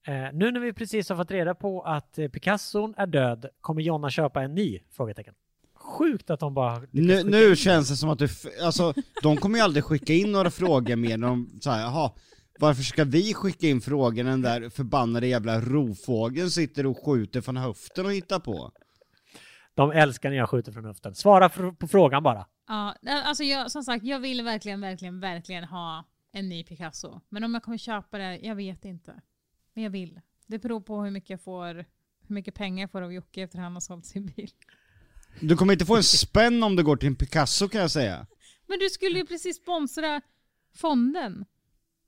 [0.07, 3.83] Eh, nu när vi precis har fått reda på att eh, Picasson är död, kommer
[3.83, 4.81] Jonna köpa en ny?
[4.91, 5.35] Frågetecken.
[5.75, 6.83] Sjukt att de bara...
[6.91, 7.57] Nu, nu in.
[7.57, 8.29] känns det som att du,
[8.63, 12.13] alltså de kommer ju aldrig skicka in några frågor mer de säger jaha,
[12.59, 17.57] varför ska vi skicka in frågor den där förbannade jävla rovfågeln sitter och skjuter från
[17.57, 18.73] höften och hittar på?
[19.75, 21.15] De älskar när jag skjuter från höften.
[21.15, 22.47] Svara fr- på frågan bara.
[22.69, 27.21] Ja, alltså jag, som sagt, jag vill verkligen, verkligen, verkligen ha en ny Picasso.
[27.29, 29.15] Men om jag kommer köpa det, jag vet inte.
[29.77, 30.21] Men jag vill.
[30.47, 31.75] Det beror på hur mycket jag får,
[32.27, 34.51] hur mycket pengar jag får av Jocke efter han har sålt sin bil.
[35.41, 38.27] Du kommer inte få en spänn om det går till en Picasso kan jag säga.
[38.67, 40.21] Men du skulle ju precis sponsra
[40.75, 41.45] fonden.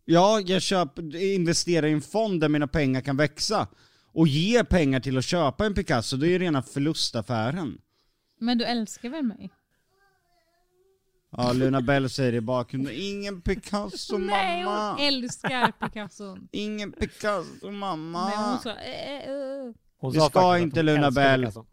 [0.04, 3.68] Ja, jag köp, investerar i en fond där mina pengar kan växa.
[4.12, 7.80] Och ge pengar till att köpa en Picasso, det är ju rena förlustaffären.
[8.38, 9.50] Men du älskar väl mig?
[11.30, 14.90] Ja, Luna Bell säger i bakgrunden, ingen Picasso Nej, mamma!
[14.90, 16.36] hon älskar Picasso.
[16.52, 18.28] Ingen Picasso mamma!
[18.28, 18.70] Men hon sa...
[18.70, 19.72] Eh, eh.
[20.00, 21.40] Hon Vi sa ska faktiskt att inte hon Luna älskar Bell.
[21.40, 21.66] Picasson.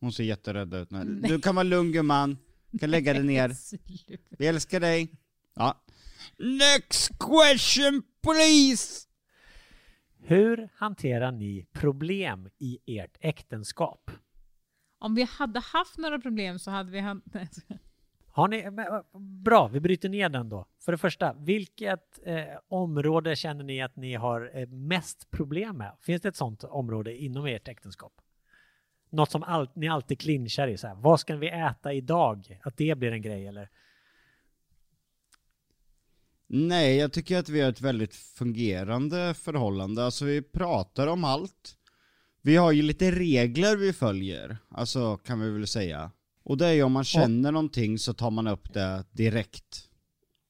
[0.00, 1.04] Hon ser jätterädd ut nu.
[1.04, 2.38] Du kan vara lugn gumman,
[2.70, 3.48] du kan lägga dig ner.
[3.48, 4.36] Sluta.
[4.38, 5.08] Vi älskar dig.
[5.54, 5.84] Ja.
[6.38, 9.06] Next question please!
[10.18, 14.10] Hur hanterar ni problem i ert äktenskap?
[14.98, 17.22] Om vi hade haft några problem så hade vi haft...
[18.36, 18.64] Har ni,
[19.18, 20.66] bra, vi bryter ner den då.
[20.84, 25.92] För det första, vilket eh, område känner ni att ni har eh, mest problem med?
[26.00, 28.12] Finns det ett sånt område inom ert äktenskap?
[29.10, 32.60] Något som all, ni alltid clinchar i, så här, vad ska vi äta idag?
[32.62, 33.70] Att det blir en grej eller?
[36.46, 40.04] Nej, jag tycker att vi har ett väldigt fungerande förhållande.
[40.04, 41.78] Alltså vi pratar om allt.
[42.42, 46.10] Vi har ju lite regler vi följer, alltså kan vi väl säga.
[46.46, 49.88] Och det är ju om man känner någonting så tar man upp det direkt.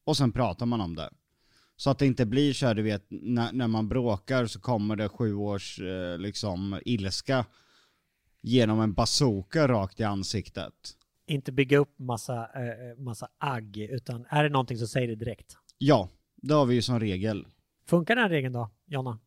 [0.05, 1.11] Och sen pratar man om det.
[1.77, 4.97] Så att det inte blir så här, du vet, när, när man bråkar så kommer
[4.97, 7.47] det sju års eh, liksom ilska
[8.41, 10.75] genom en bazooka rakt i ansiktet.
[11.27, 15.57] Inte bygga upp massa, eh, massa agg, utan är det någonting så säg det direkt.
[15.79, 17.47] Ja, det har vi ju som regel.
[17.87, 19.19] Funkar den regeln då, Jonna?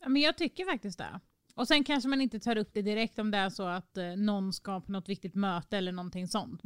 [0.00, 1.20] Ja, men jag tycker faktiskt det.
[1.54, 4.04] Och sen kanske man inte tar upp det direkt om det är så att eh,
[4.16, 6.60] någon ska på något viktigt möte eller någonting sånt.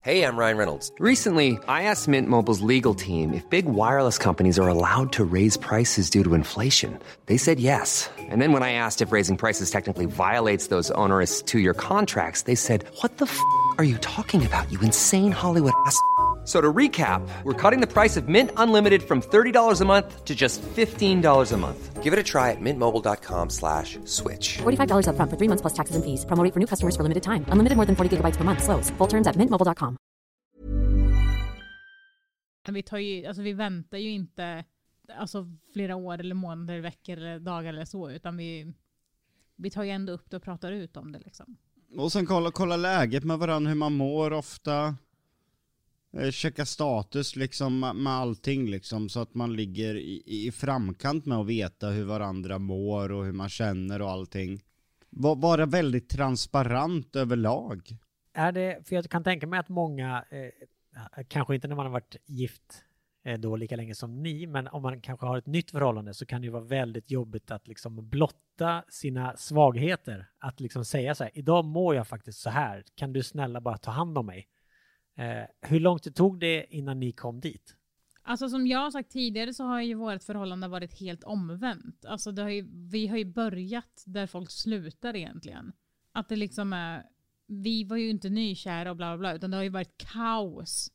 [0.00, 0.92] Hey, I'm Ryan Reynolds.
[1.00, 5.56] Recently, I asked Mint Mobile's legal team if big wireless companies are allowed to raise
[5.56, 6.98] prices due to inflation.
[7.26, 8.08] They said yes.
[8.18, 12.42] And then when I asked if raising prices technically violates those onerous two year contracts,
[12.42, 13.38] they said, What the f
[13.76, 16.00] are you talking about, you insane Hollywood ass?
[16.48, 20.34] So to recap, we're cutting the price of Mint Unlimited from $30 a month to
[20.34, 22.02] just $15 a month.
[22.02, 24.56] Give it a try at mintmobile.com slash switch.
[24.64, 26.24] $45 upfront for three months plus taxes and fees.
[26.24, 27.44] Promo rate for new customers for limited time.
[27.52, 28.62] Unlimited more than 40 gigabytes per month.
[28.64, 28.90] Slows.
[28.96, 29.96] Full terms at mintmobile.com.
[32.68, 34.64] Vi, tar ju, alltså vi väntar ju inte
[35.18, 38.72] alltså flera år eller månader, veckor eller dagar eller så, utan vi,
[39.56, 41.56] vi tar ju ändå upp det och pratar ut om det liksom.
[41.96, 44.96] Och sen kolla, kolla läget med varandra, hur man mår ofta.
[46.18, 51.38] Eh, checka status liksom med allting liksom, så att man ligger i, i framkant med
[51.38, 54.60] att veta hur varandra mår och hur man känner och allting.
[55.10, 57.82] Vara väldigt transparent överlag.
[58.34, 61.92] Är det, för jag kan tänka mig att många, eh, kanske inte när man har
[61.92, 62.84] varit gift
[63.24, 66.26] eh, då lika länge som ni, men om man kanske har ett nytt förhållande så
[66.26, 70.26] kan det ju vara väldigt jobbigt att liksom blotta sina svagheter.
[70.38, 73.78] Att liksom säga så här, idag mår jag faktiskt så här, kan du snälla bara
[73.78, 74.48] ta hand om mig?
[75.18, 77.76] Eh, hur långt det tog det innan ni kom dit?
[78.22, 82.04] Alltså som jag har sagt tidigare så har ju vårt förhållande varit helt omvänt.
[82.04, 85.72] Alltså det har ju, vi har ju börjat där folk slutar egentligen.
[86.12, 87.02] Att det liksom är,
[87.46, 90.90] vi var ju inte nykära och bla bla bla, utan det har ju varit kaos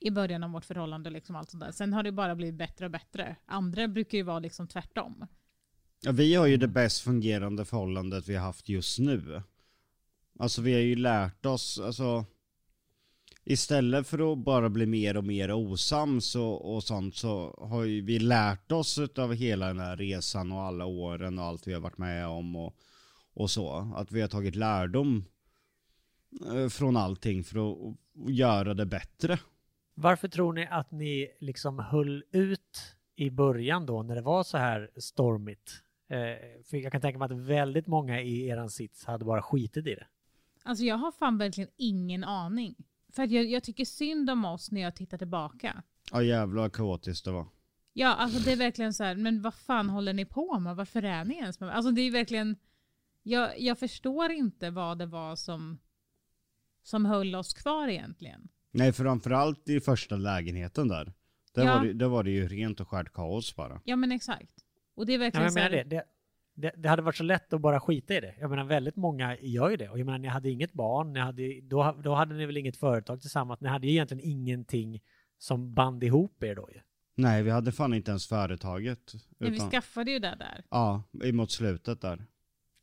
[0.00, 1.10] i början av vårt förhållande.
[1.10, 1.72] Liksom allt sånt där.
[1.72, 3.36] Sen har det bara blivit bättre och bättre.
[3.46, 5.26] Andra brukar ju vara liksom tvärtom.
[6.02, 9.42] Ja, vi har ju det bäst fungerande förhållandet vi har haft just nu.
[10.38, 12.24] Alltså vi har ju lärt oss, alltså
[13.44, 18.00] Istället för att bara bli mer och mer osams och, och sånt så har ju
[18.00, 21.80] vi lärt oss av hela den här resan och alla åren och allt vi har
[21.80, 22.76] varit med om och,
[23.34, 23.92] och så.
[23.96, 25.24] Att vi har tagit lärdom
[26.54, 29.38] eh, från allting för att att göra det bättre.
[29.94, 34.58] Varför tror ni att ni liksom höll ut i början då när det var så
[34.58, 35.82] här stormigt?
[36.08, 39.86] Eh, för jag kan tänka mig att väldigt många i eran sits hade bara skitit
[39.86, 40.06] i det.
[40.62, 42.74] Alltså jag har fan verkligen ingen aning.
[43.14, 45.82] För att jag, jag tycker synd om oss när jag tittar tillbaka.
[46.12, 47.46] Ja jävlar kaotiskt det var.
[47.92, 50.76] Ja, alltså det är verkligen så här, men vad fan håller ni på med?
[50.76, 52.56] Varför är ni ens med Alltså det är verkligen,
[53.22, 55.78] jag, jag förstår inte vad det var som,
[56.82, 58.48] som höll oss kvar egentligen.
[58.70, 61.12] Nej framförallt i första lägenheten där.
[61.52, 61.74] Där, Ja.
[61.78, 63.80] var, det, där var det ju rent och skärt kaos bara.
[63.84, 64.54] Ja men exakt.
[64.94, 65.82] Och det är Ja, verkligen jag så här, det.
[65.84, 66.04] Det,
[66.54, 66.72] det.
[66.76, 68.34] det hade varit så lätt att bara skita i det.
[68.40, 69.88] Jag menar väldigt många gör ju det.
[69.88, 72.76] Och jag menar ni hade inget barn, ni hade, då, då hade ni väl inget
[72.76, 73.60] företag tillsammans.
[73.60, 75.00] Ni hade ju egentligen ingenting
[75.38, 76.80] som band ihop er då ju.
[77.16, 79.12] Nej vi hade fan inte ens företaget.
[79.38, 80.64] men vi utan- skaffade ju det där.
[80.70, 82.26] Ja, emot slutet där.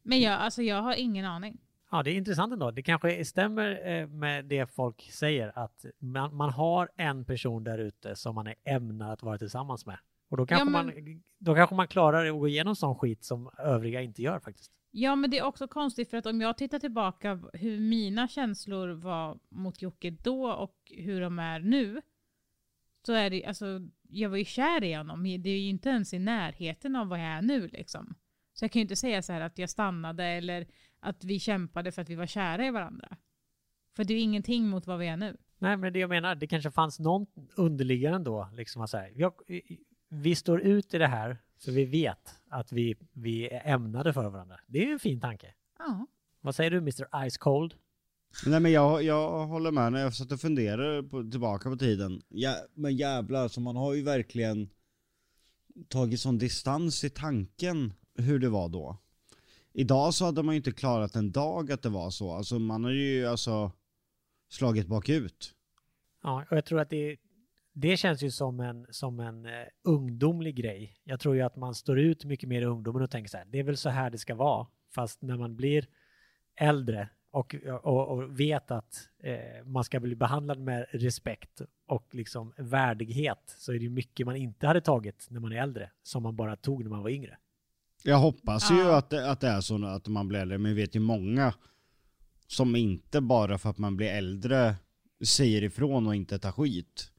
[0.04, 1.58] Men jag, alltså jag har ingen aning.
[1.92, 2.72] Ja, det är intressant ändå.
[2.72, 7.78] Det kanske stämmer eh, med det folk säger att man, man har en person där
[7.78, 9.98] ute som man är ämnad att vara tillsammans med.
[10.32, 13.24] Och då kanske, Ja, men- man, då kanske man klarar att gå igenom sån skit
[13.24, 14.72] som övriga inte gör faktiskt.
[14.92, 18.88] Ja men det är också konstigt för att om jag tittar tillbaka hur mina känslor
[18.90, 22.02] var mot Jocke då och hur de är nu.
[23.06, 23.66] Så är det, alltså
[24.10, 25.24] jag var ju kär i honom.
[25.24, 28.16] Det är ju inte ens i närheten av vad jag är nu liksom.
[28.54, 30.68] Så jag kan ju inte säga så här att jag stannade eller
[31.00, 33.18] att vi kämpade för att vi var kära i varandra.
[33.96, 35.38] För det är ju ingenting mot vad vi är nu.
[35.58, 39.34] Nej, men det jag menar, det kanske fanns någon underliggande då, liksom att säga, jag,
[40.14, 44.30] vi står ut i det här för vi vet att vi, vi är ämnade för
[44.30, 44.60] varandra.
[44.68, 45.54] Det är ju en fin tanke.
[45.80, 46.08] Ja.
[46.42, 47.74] Vad säger du Mr Ice Cold?
[48.46, 52.22] Nej men jag, jag håller med när jag satt och funderade på, tillbaka på tiden.
[52.30, 54.70] Ja, men jävlar, alltså man har ju verkligen
[55.88, 58.98] tagit sån distans i tanken hur det var då.
[59.74, 62.34] Idag så hade man ju inte klarat en dag att det var så.
[62.34, 63.72] Alltså man har ju alltså
[64.50, 65.54] slagit bakut.
[66.24, 67.18] Ja, och jag tror att det,
[67.74, 69.52] det känns ju som en, som en eh,
[69.84, 70.96] ungdomlig grej.
[71.04, 73.46] Jag tror ju att man står ut mycket mer i ungdomen och tänker så här,
[73.46, 74.68] det är väl så här det ska vara.
[74.96, 75.88] Fast när man blir
[76.56, 82.54] äldre och, och, och vet att eh, man ska bli behandlad med respekt och liksom
[82.58, 86.24] värdighet så är det ju mycket man inte hade tagit när man är äldre som
[86.24, 87.38] man bara tog när man var yngre.
[88.04, 90.76] Jag hoppas ju att det, att det är så att man blir äldre, men jag
[90.76, 91.54] vet ju många
[92.48, 94.76] som inte bara för att man blir äldre
[95.26, 97.11] säger ifrån och inte tar skit.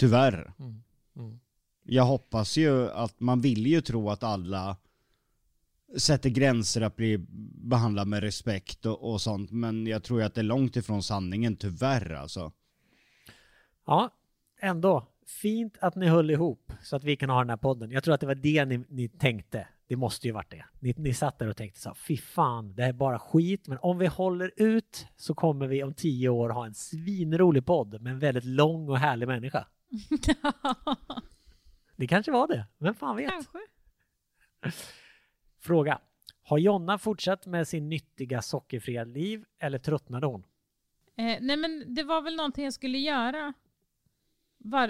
[0.00, 0.52] Tyvärr.
[0.58, 0.82] Mm.
[1.16, 1.40] Mm.
[1.82, 4.76] Jag hoppas ju att man vill ju tro att alla
[5.98, 7.18] sätter gränser att bli
[7.64, 11.02] behandlad med respekt och, och sånt, men jag tror ju att det är långt ifrån
[11.02, 12.52] sanningen, tyvärr alltså.
[13.86, 14.10] Ja,
[14.60, 15.06] ändå.
[15.26, 17.90] Fint att ni höll ihop så att vi kan ha den här podden.
[17.90, 19.68] Jag tror att det var det ni, ni tänkte.
[19.86, 20.64] Det måste ju varit det.
[20.80, 23.68] Ni, ni satt där och tänkte så här, fy fan, det här är bara skit,
[23.68, 28.02] men om vi håller ut så kommer vi om tio år ha en svinrolig podd
[28.02, 29.66] med en väldigt lång och härlig människa.
[31.96, 33.30] Det kanske var det, vem fan vet?
[33.30, 33.58] Kanske.
[35.58, 36.00] Fråga.
[36.42, 40.44] Har Jonna fortsatt med sin nyttiga sockerfria liv eller tröttnade hon?
[41.16, 43.52] Eh, nej men det var väl någonting jag skulle göra.
[44.58, 44.88] Var,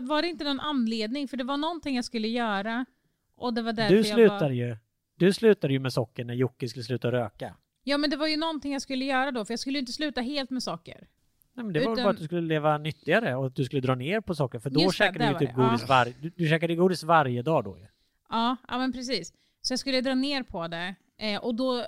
[0.00, 1.28] var det inte någon anledning?
[1.28, 2.86] För det var någonting jag skulle göra.
[3.34, 4.50] Och det var därför Du jag slutade var...
[4.50, 4.76] ju
[5.14, 7.56] du slutade ju med socker när Jocke skulle sluta röka.
[7.84, 9.44] Ja men det var ju någonting jag skulle göra då.
[9.44, 11.08] För jag skulle ju inte sluta helt med socker.
[11.54, 13.82] Nej, men det var Utan- bara att du skulle leva nyttigare och att du skulle
[13.82, 14.58] dra ner på socker.
[14.58, 15.62] För då Just käkade du var typ det.
[15.62, 15.68] Ja.
[15.68, 16.14] godis varje...
[16.20, 17.86] Du, du käkade godis varje dag då ju.
[18.28, 19.32] Ja, ja men precis.
[19.60, 20.94] Så jag skulle dra ner på det.
[21.18, 21.86] Eh, och då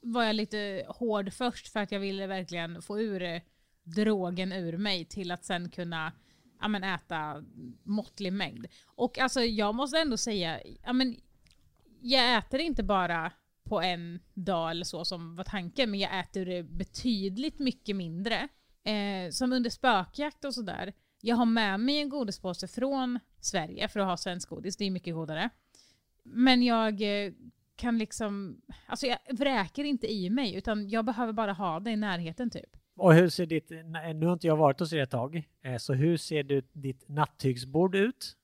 [0.00, 3.40] var jag lite hård först för att jag ville verkligen få ur eh,
[3.82, 6.12] drogen ur mig till att sen kunna
[6.60, 7.44] ja, men äta
[7.82, 8.66] måttlig mängd.
[8.86, 11.16] Och alltså jag måste ändå säga, ja, men,
[12.00, 13.32] jag äter inte bara
[13.64, 18.48] på en dag eller så som var tanken, men jag äter betydligt mycket mindre.
[18.86, 20.92] Eh, som under spökjakt och sådär.
[21.20, 24.90] Jag har med mig en godispåse från Sverige för att ha svensk godis, det är
[24.90, 25.50] mycket godare.
[26.22, 27.32] Men jag eh,
[27.76, 31.96] kan liksom, alltså jag vräker inte i mig utan jag behöver bara ha det i
[31.96, 32.76] närheten typ.
[32.96, 33.70] Och hur ser ditt...
[34.14, 35.48] Nu har inte jag varit hos er ett tag.
[35.62, 38.36] eh, Så hur ser du, ditt nattygsbord ut?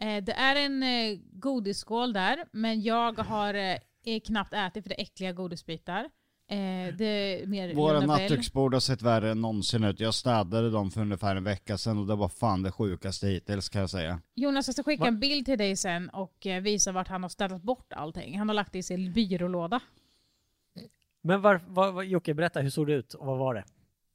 [0.00, 0.84] Eh, det är en
[1.32, 3.78] godisskål där, men jag har
[4.24, 6.10] knappt ätit för det är äckliga godisbitar.
[6.50, 7.04] Eh, det
[7.42, 10.00] är mer Våra nattduksbord har sett värre än någonsin ut.
[10.00, 13.68] Jag städade dem för ungefär en vecka sedan och det var fan det sjukaste hittills
[13.68, 14.20] kan jag säga.
[14.34, 15.08] Jonas, jag ska skicka Va?
[15.08, 18.38] en bild till dig sen och eh, visa vart han har städat bort allting.
[18.38, 19.80] Han har lagt det i sin byrålåda.
[21.22, 23.64] Men var, var, var, Jocke, berätta, hur såg det ut och vad var det?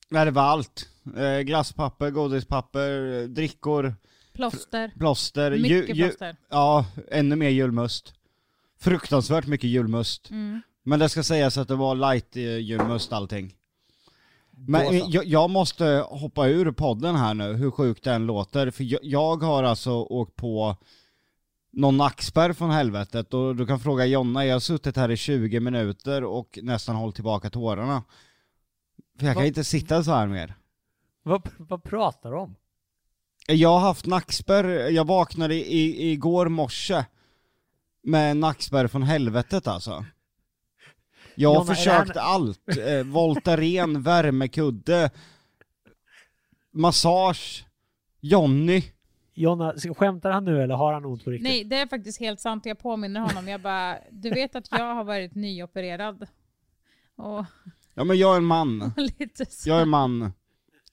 [0.10, 0.90] Nej det var allt.
[1.18, 3.94] Eh, glasspapper, godispapper, drickor,
[4.34, 4.92] Plåster.
[4.98, 5.52] plåster.
[5.52, 6.36] ju- Mycket ju- plåster.
[6.50, 8.14] Ja, ännu mer julmust.
[8.80, 10.30] Fruktansvärt mycket julmust.
[10.30, 10.62] Mm.
[10.88, 13.56] Men det ska sägas att det var light eh, julmust allting.
[14.52, 18.72] Men eh, jag, jag måste hoppa ur podden här nu, hur sjukt det än låter.
[18.72, 20.76] För jag, jag har alltså åkt på
[21.72, 25.60] någon nackspärr från helvetet och du kan fråga Jonna, jag har suttit här i 20
[25.60, 28.04] minuter och nästan hållit tillbaka tårarna.
[29.20, 29.48] För jag kan Va?
[29.48, 30.56] inte sitta så här mer.
[31.24, 32.56] Vad, vad pratar du om?
[33.48, 37.06] Jag har haft nackspärr, jag vaknade i, i, igår morse
[38.04, 40.06] med nackspärr från helvetet alltså.
[41.36, 45.10] Jag har Jonna, försökt allt, eh, Voltaren, värmekudde,
[46.72, 47.66] massage,
[48.22, 48.84] Jonny.
[49.34, 51.50] Jonna, skämtar han nu eller har han ont på riktigt?
[51.50, 52.66] Nej, det är faktiskt helt sant.
[52.66, 53.48] Jag påminner honom.
[53.48, 56.28] Jag bara, du vet att jag har varit nyopererad.
[57.16, 57.46] Och
[57.98, 59.70] Ja men jag är en man, lite så.
[59.70, 60.34] jag är en man.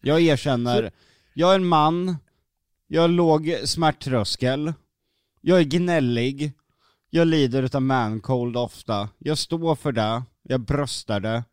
[0.00, 0.90] Jag erkänner,
[1.34, 2.16] jag är en man,
[2.86, 4.72] jag har låg smärttröskel,
[5.40, 6.52] jag är gnällig,
[7.10, 11.44] jag lider utav mancold ofta, jag står för det, jag bröstar det.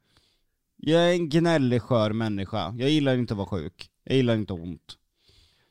[0.76, 4.54] Jag är en gnällig skör människa, jag gillar inte att vara sjuk, jag gillar inte
[4.54, 4.98] ont.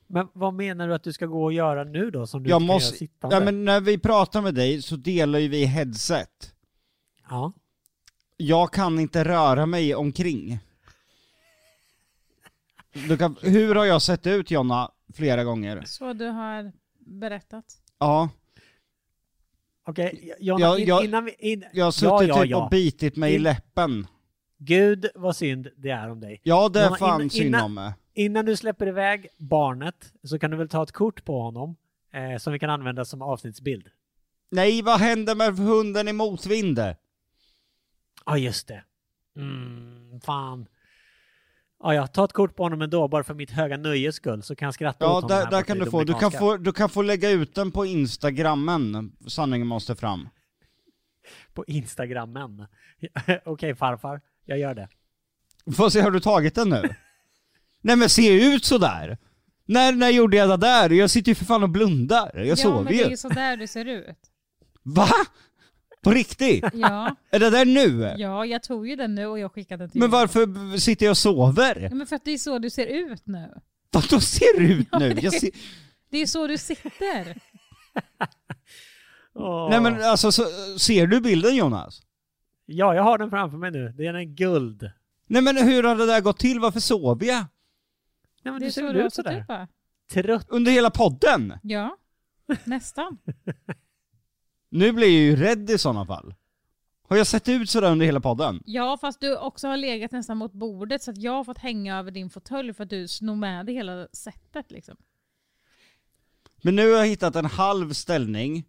[0.06, 2.62] Men vad menar du att du ska gå och göra nu då som du Jag
[2.62, 3.36] inte kan måste, göra sittande?
[3.36, 6.54] ja men när vi pratar med dig så delar ju vi headset.
[7.30, 7.52] Ja.
[8.36, 10.58] Jag kan inte röra mig omkring.
[13.08, 15.82] Du kan, hur har jag sett ut Jonna, flera gånger?
[15.86, 17.64] Så du har berättat.
[17.98, 18.28] Ja,
[19.88, 21.34] Okej, Jonna, Ja, in, jag- innan vi...
[21.38, 22.64] In, jag har suttit ja, ja, typ ja.
[22.64, 24.06] och bitit mig i In- läppen.
[24.58, 26.40] Gud vad synd det är om dig.
[26.42, 27.92] Ja det är fan innan- synd om mig.
[28.14, 31.76] Innan du släpper iväg barnet så kan du väl ta ett kort på honom
[32.12, 33.86] eh, som vi kan använda som avsnittsbild.
[34.50, 36.80] Nej vad hände med hunden i motvind?
[38.26, 38.82] Ja, just det.
[39.36, 40.66] Mm, fan.
[41.82, 44.56] Ja, jag tar ett kort på honom ändå, bara för mitt höga nöjes skull, så
[44.56, 46.04] kan jag skratta Ja, åt honom där, här där kan du få.
[46.04, 50.28] Du kan få, du kan få lägga ut den på instagrammen, sanningen måste fram.
[51.54, 52.66] På Instagrammen.
[53.44, 54.88] Okej farfar, jag gör det.
[55.76, 56.82] Får se, har du tagit den nu?
[57.80, 59.18] Nej men se ut sådär!
[59.64, 60.90] När, när gjorde jag det där?
[60.90, 63.10] Jag sitter ju för fan och blundar, jag ja, sover men det är ju.
[63.10, 64.18] ju sådär du ser ut.
[64.82, 65.08] Va?
[66.02, 66.64] På riktigt?
[66.72, 68.14] Ja, Är det där nu?
[68.18, 71.10] ja, jag tog ju den nu och jag skickade den till Men varför sitter jag
[71.10, 71.80] och sover?
[71.90, 73.54] Ja, men för att det är så du ser ut nu.
[73.90, 75.08] Vadå ser ut Ja, nu?
[75.14, 75.50] men Jag ser...
[76.10, 77.36] Det är så du sitter.
[79.34, 79.70] Åh.
[79.70, 80.44] Nej men alltså, så,
[80.78, 82.02] ser du bilden Jonas?
[82.66, 83.94] Ja, jag har den framför mig nu.
[83.96, 84.90] Det är en guld.
[85.26, 86.60] Nej men hur har det där gått till?
[86.60, 87.44] Varför sover jag?
[88.42, 89.68] Nej, men Det du ser så ut sådär?
[90.12, 90.46] Trött.
[90.48, 91.54] Under hela podden?
[91.62, 91.96] Ja,
[92.64, 93.18] nästan.
[94.70, 96.34] Nu blir jag ju rädd i sådana fall.
[97.08, 98.62] Har jag sett ut sådär under hela podden?
[98.66, 101.98] Ja, fast du också har legat nästan mot bordet så att jag har fått hänga
[101.98, 104.96] över din fåtölj för att du snor med dig hela sättet liksom.
[106.62, 108.64] Men nu har jag hittat en halv ställning,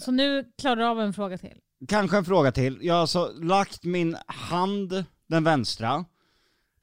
[0.00, 1.58] Så nu klarar du av en fråga till.
[1.88, 2.78] kanske en fråga till.
[2.82, 6.04] Jag har alltså lagt min hand, den vänstra,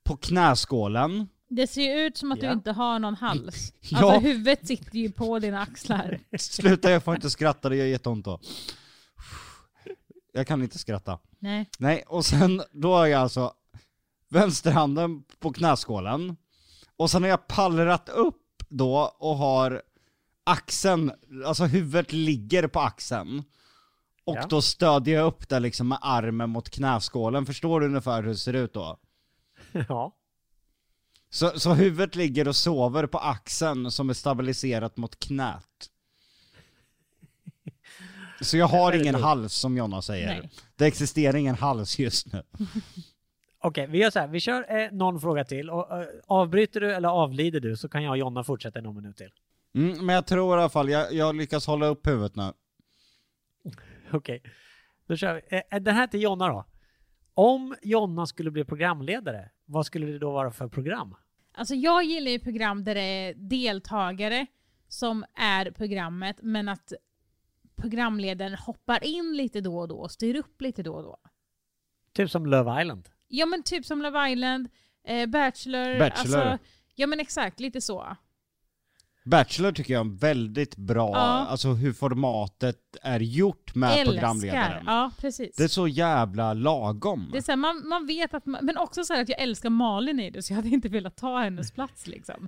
[0.04, 1.28] på knäskålen.
[1.54, 2.48] Det ser ju ut som att Ja.
[2.50, 3.74] du inte har någon hals.
[3.82, 3.98] Ja.
[3.98, 6.20] Alltså huvudet sitter ju på dina axlar.
[6.38, 8.40] Sluta, jag får inte skratta, det gör jätteont då.
[10.34, 11.20] Jag kan inte skratta.
[11.40, 11.70] Nej.
[11.80, 13.54] Nej, och sen, då har jag alltså
[14.30, 16.38] vänsterhanden på knäskålen,
[16.98, 19.82] och sen har jag pallrat upp då och har
[20.44, 21.12] axeln,
[21.46, 23.44] alltså huvudet ligger på axeln.
[24.26, 24.46] Och Ja.
[24.50, 28.36] då stödjer jag upp det liksom med armen mot knäskålen, förstår du ungefär hur det
[28.38, 28.98] ser ut då?
[29.90, 30.16] Ja.
[31.34, 35.90] Så, så huvudet ligger och sover på axeln som är stabiliserat mot knät.
[38.42, 40.28] Så jag har ingen hals som Jonna säger.
[40.28, 40.50] Nej.
[40.76, 42.44] Det existerar ingen hals just nu.
[43.60, 44.28] Okej, vi gör så här.
[44.28, 45.70] Vi kör eh, någon fråga till.
[45.70, 48.96] Och, eh, avbryter du eller avlider du så kan jag och Jonna fortsätta i någon
[48.96, 49.32] minut till.
[49.76, 52.54] Mm, men jag tror i alla fall, jag, jag lyckas hålla upp huvudet nu.
[54.12, 54.44] Okej.
[55.08, 55.62] Då kör vi.
[55.72, 56.66] Eh, den här till Jonna då.
[57.34, 61.16] Om Jonna skulle bli programledare, vad skulle det då vara för program?
[61.54, 64.48] Alltså jag gillar ju program där det är deltagare
[64.88, 66.94] som är programmet men att
[67.76, 71.18] programledaren hoppar in lite då och då och styr upp lite då och då.
[72.14, 73.10] Typ som Love Island.
[73.28, 74.70] Ja men typ som Love Island,
[75.08, 76.42] eh, Bachelor, Bachelor.
[76.42, 76.66] Alltså,
[76.96, 78.16] ja men exakt, lite så.
[79.26, 81.20] Bachelor tycker jag är en väldigt bra, Ja.
[81.22, 84.12] alltså hur formatet är gjort med Älskar.
[84.14, 84.84] programledaren.
[84.86, 85.56] Ja precis.
[85.56, 87.30] Det är så jävla lagom.
[87.32, 89.40] Det är så här, man, man vet att, man, men också så här att jag
[89.42, 92.48] älskar Malin i det så jag hade inte velat ta hennes plats liksom.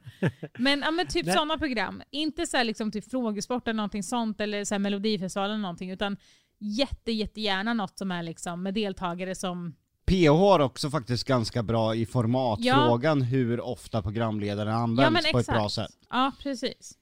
[0.58, 2.02] Men, ja, men typ sådana program.
[2.12, 5.92] Inte så här liksom typ frågesport eller någonting sånt eller så här Melodifestivalen eller någonting
[5.92, 6.18] utan
[6.60, 9.76] jätte jättegärna något som är liksom med deltagare som
[10.06, 15.46] PH har också faktiskt ganska bra i formatfrågan hur ofta programledaren används Ja på ett
[15.48, 15.92] bra sätt.
[16.10, 16.98] Ja precis.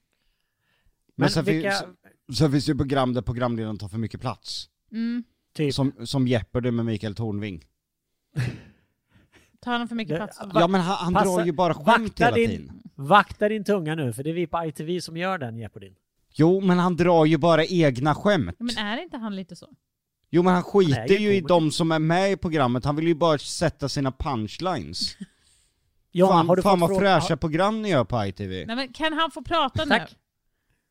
[1.16, 1.72] Men, Men sen, vilka-
[2.28, 4.70] finns, sen finns det ju program där programledaren tar för mycket plats.
[4.92, 5.24] Mm.
[5.54, 5.74] Typ.
[5.74, 7.64] Som, som Jeopardy med Mikael Tornving.
[9.60, 10.40] Tar han för mycket Det- plats?
[10.54, 12.82] Ja men han, han passa- drar ju bara skämt hela din- tiden.
[12.96, 15.96] Vakta din tunga nu, för det är vi på ITV som gör den Jeopardyn.
[16.34, 18.56] Jo men han drar ju bara egna skämt.
[18.60, 19.68] Ja, men är inte han lite så?
[20.34, 22.96] Jo men han Han skiter äger ju i de som är med i programmet, han
[22.96, 25.18] vill ju bara sätta sina punchlines.
[26.12, 28.66] Jonna, fan har du fan vad fråga- fräscha program ni gör på ITV.
[28.68, 29.90] Nej, men kan han få prata nu?
[29.90, 30.16] Tack.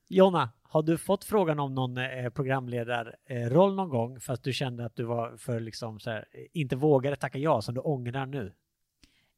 [0.08, 4.96] Jonna, har du fått frågan om någon eh, programledarroll någon gång fast du kände att
[4.96, 8.52] du var för liksom så här, eh, inte vågade tacka ja som du ångrar nu?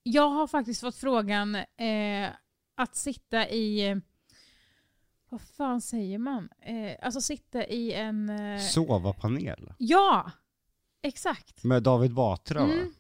[0.03, 2.29] Jag har faktiskt fått frågan eh,
[2.77, 4.01] att sitta i...
[5.33, 6.49] Vad fan säger man?
[6.61, 8.29] Eh, alltså sitta i en...
[8.29, 9.75] Eh, Sova-panel.
[9.79, 10.31] ja!
[11.03, 11.65] Exakt.
[11.65, 12.73] Med David Batra va?
[12.73, 12.87] Mm.
[12.87, 12.93] Det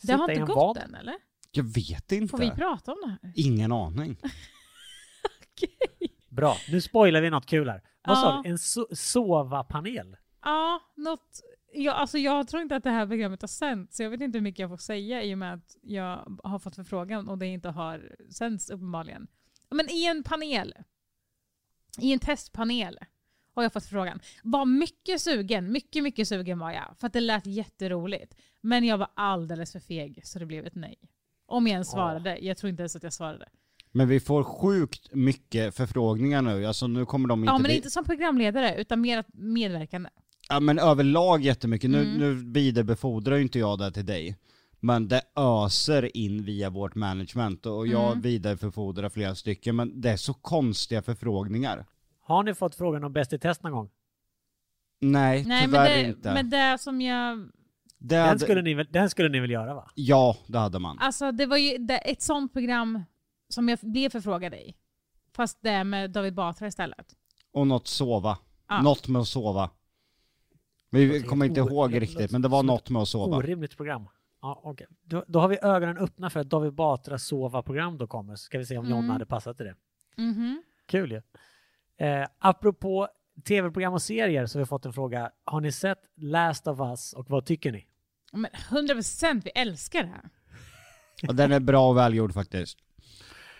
[0.00, 0.78] Sitta har inte gått vad?
[0.78, 1.14] än eller?
[1.50, 2.30] Jag vet inte.
[2.30, 3.32] Får vi prata om det här?
[3.36, 4.16] Ingen aning.
[6.28, 7.82] Bra, nu spoilar vi något kul här.
[8.04, 8.50] Vad sa du?
[8.50, 10.16] En so- sova-panel?
[10.42, 11.40] Ja, något...
[11.72, 14.38] Ja, alltså jag tror inte att det här programmet har sänts, så jag vet inte
[14.38, 17.46] hur mycket jag får säga i och med att jag har fått förfrågan och det
[17.46, 19.26] inte har sänts uppenbarligen.
[19.70, 20.74] Men i en panel,
[21.98, 22.98] i en testpanel,
[23.54, 24.20] har jag fått frågan.
[24.42, 28.34] Var mycket sugen, mycket mycket sugen var jag, för att det lät jätteroligt.
[28.60, 30.96] Men jag var alldeles för feg så det blev ett nej.
[31.46, 33.48] Om jag ens svarade, jag tror inte ens att jag svarade.
[33.92, 37.50] Men vi får sjukt mycket förfrågningar nu, alltså nu kommer de inte...
[37.50, 40.10] Ja men bli- inte som programledare, utan mer medverkande.
[40.48, 42.16] Ja men överlag jättemycket, nu, Mm.
[42.18, 44.36] nu vidarebefordrar ju inte jag det till dig.
[44.84, 48.20] Men det öser in via vårt management och jag Mm.
[48.20, 51.86] vidarebefordrar flera stycken, men det är så konstiga förfrågningar.
[52.20, 53.90] Har ni fått frågan om Bäst i test någon gång?
[55.00, 56.34] Nej, Nej men tyvärr det, inte.
[56.34, 57.48] men det som jag Det
[57.98, 59.90] Den hade, skulle, ni väl, den skulle ni väl göra va?
[59.94, 60.98] Ja, det hade man.
[60.98, 63.02] Alltså det var ju det, ett sånt program
[63.48, 64.74] som jag blev förfrågad i.
[65.36, 67.06] Fast det med David Batra istället.
[67.52, 68.38] Och något sova.
[68.68, 68.82] Ja.
[68.82, 69.70] Något med att sova.
[70.90, 73.36] Vi kommer inte ihåg riktigt, men det var något med att sova.
[73.36, 74.08] Orimligt program.
[74.42, 74.86] Ja, okej.
[75.04, 78.58] då, då har vi ögonen öppna för att David Batras sova-program då kommer, så ska
[78.58, 79.10] vi se om Jonna Mm.
[79.10, 79.74] hade passat till det.
[80.22, 80.62] Mhm.
[80.86, 81.22] Kul ju.
[82.06, 83.08] Eh, apropå
[83.48, 85.30] tv-program och serier så har vi fått en fråga.
[85.44, 87.86] Har ni sett Last of Us och vad tycker ni?
[88.32, 90.30] Men 100% vi älskar det här.
[91.28, 92.78] Och den är bra och välgjord faktiskt.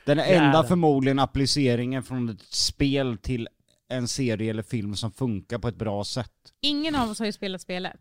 [0.06, 0.68] Den är är enda den.
[0.68, 3.48] förmodligen appliceringen från ett spel till
[3.88, 6.32] en serie eller film som funkar på ett bra sätt.
[6.60, 8.00] Ingen av oss har ju spelat spelet.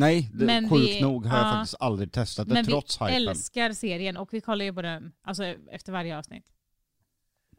[0.00, 1.52] Nej, det, Men sjukt vi- nog har jag ja.
[1.52, 3.28] faktiskt aldrig testat det Men trots vi hypen.
[3.28, 6.44] älskar serien och vi kollar ju på den alltså, efter varje avsnitt.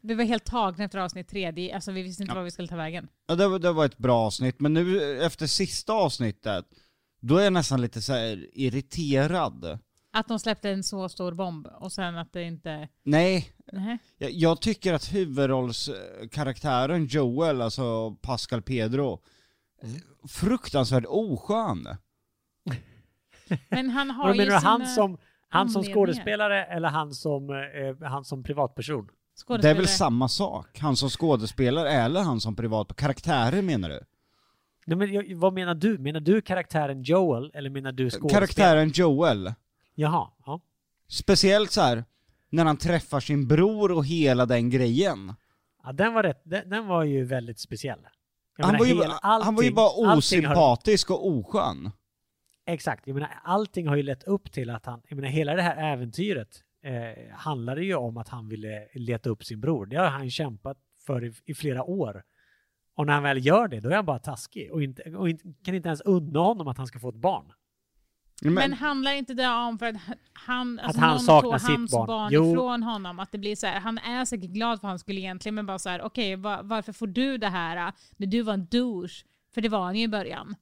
[0.01, 1.71] Vi var helt tagna efter avsnitt tre.
[1.73, 2.35] Alltså, vi visste inte Ja.
[2.35, 3.07] var vi skulle ta vägen.
[3.27, 6.65] Ja, det, var- det var ett bra avsnitt, men nu efter sista avsnittet,
[7.19, 8.13] då är jag nästan lite så
[8.53, 9.79] irriterad.
[10.13, 12.87] Att de släppte en så stor bomb och sen att det inte...
[13.03, 13.97] Nej, Nej.
[14.17, 19.21] jag, jag tycker att huvudrollskaraktären Joel, alltså Pascal Pedro,
[20.27, 21.87] fruktansvärt oskön.
[23.69, 25.17] Men han har Och ju menar du han sina som,
[25.49, 29.07] han som skådespelare eller han som, eh, han som privatperson?
[29.61, 30.79] Det är väl samma sak?
[30.79, 32.95] Han som skådespelare eller han som privat...
[32.95, 33.99] Karaktärer menar du?
[34.85, 35.97] Nej, men jag, vad menar du?
[35.97, 38.33] Menar du karaktären Joel eller menar du skådespelare?
[38.47, 39.53] Karaktären Joel.
[39.95, 40.61] Jaha, ja.
[41.07, 42.03] Speciellt så här
[42.49, 45.33] när han träffar sin bror och hela den grejen.
[45.83, 47.99] ja den, var rätt, den, den var ju väldigt speciell.
[48.57, 51.11] Jag Han menar, var, ju, hel- bara- han var ju allting- bara allting har- osympatisk
[51.11, 51.91] och oskön.
[52.65, 55.61] Exakt, jag menar allting har ju lett upp till att han, jag menar hela det
[55.61, 59.85] här äventyret eh, handlade ju om att han ville leta upp sin bror.
[59.85, 62.23] Det har han kämpat för i, i flera år.
[62.95, 65.43] Och när han väl gör det, då är han bara taskig och, inte, och inte,
[65.63, 67.53] kan inte ens unna honom att han ska få ett barn.
[68.41, 69.95] Men, Men handlar inte det om för att
[70.33, 72.07] han, alltså han någon saknar tog sitt hans barn?
[72.07, 72.51] barn, Jo.
[72.51, 73.19] ifrån honom?
[73.19, 75.79] Att det blir så här, han är säkert glad för hans skull egentligen men bara
[75.79, 79.25] så här, okej va, varför får du det här äh, när du var en douche?
[79.53, 80.55] För det var han ju i början.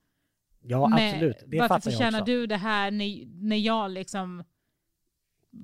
[0.62, 1.38] Ja, Men absolut.
[1.48, 2.32] Det varför fattar jag förtjänar också.
[2.32, 4.44] du det här när, när jag liksom...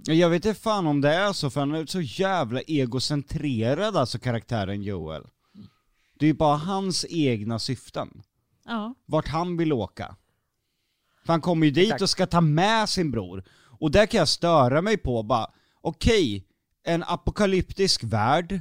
[0.06, 4.20] jag vet inte fan om det är så, för han är så jävla egocentrerad alltså
[4.20, 5.24] karaktären Joel.
[6.20, 8.22] Det är ju bara hans egna syften.
[8.66, 8.94] Ja.
[9.06, 10.16] Vart han vill åka.
[11.26, 12.02] För han kommer ju dit Exakt.
[12.02, 13.44] och ska ta med sin bror.
[13.80, 16.48] Och där kan jag störa mig på bara, okej,
[16.84, 18.60] en apokalyptisk värld,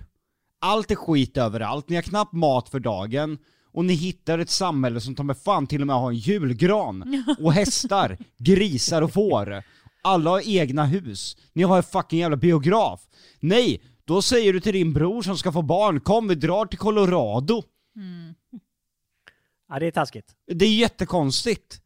[0.58, 3.38] allt är skit överallt, ni har knappt mat för dagen,
[3.74, 7.24] och ni hittar ett samhälle som tar med fan till och med har en julgran,
[7.40, 9.62] och hästar, grisar och får.
[10.02, 11.36] Alla har egna hus.
[11.52, 13.00] Ni har en fucking jävla biograf.
[13.40, 16.78] Nej, då säger du till din bror som ska få barn, kom vi drar till
[16.78, 17.62] Colorado.
[19.68, 20.34] Ja, det är taskigt.
[20.46, 21.80] Det är jättekonstigt.